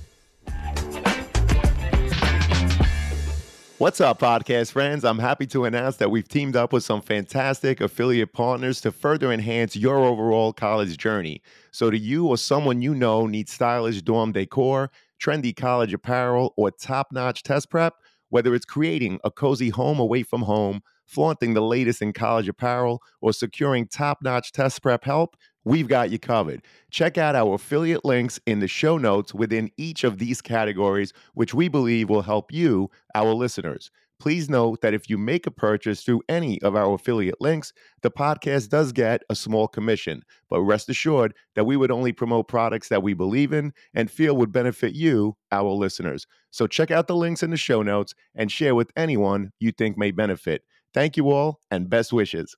[3.81, 5.03] What's up, podcast friends?
[5.03, 9.31] I'm happy to announce that we've teamed up with some fantastic affiliate partners to further
[9.31, 11.41] enhance your overall college journey.
[11.71, 16.69] So, do you or someone you know need stylish dorm decor, trendy college apparel, or
[16.69, 17.95] top notch test prep?
[18.29, 23.01] Whether it's creating a cozy home away from home, flaunting the latest in college apparel,
[23.19, 26.61] or securing top notch test prep help, we've got you covered.
[26.89, 31.53] Check out our affiliate links in the show notes within each of these categories, which
[31.53, 33.91] we believe will help you, our listeners.
[34.21, 38.11] Please note that if you make a purchase through any of our affiliate links, the
[38.11, 40.21] podcast does get a small commission.
[40.47, 44.37] But rest assured that we would only promote products that we believe in and feel
[44.37, 46.27] would benefit you, our listeners.
[46.51, 49.97] So check out the links in the show notes and share with anyone you think
[49.97, 50.65] may benefit.
[50.93, 52.55] Thank you all and best wishes.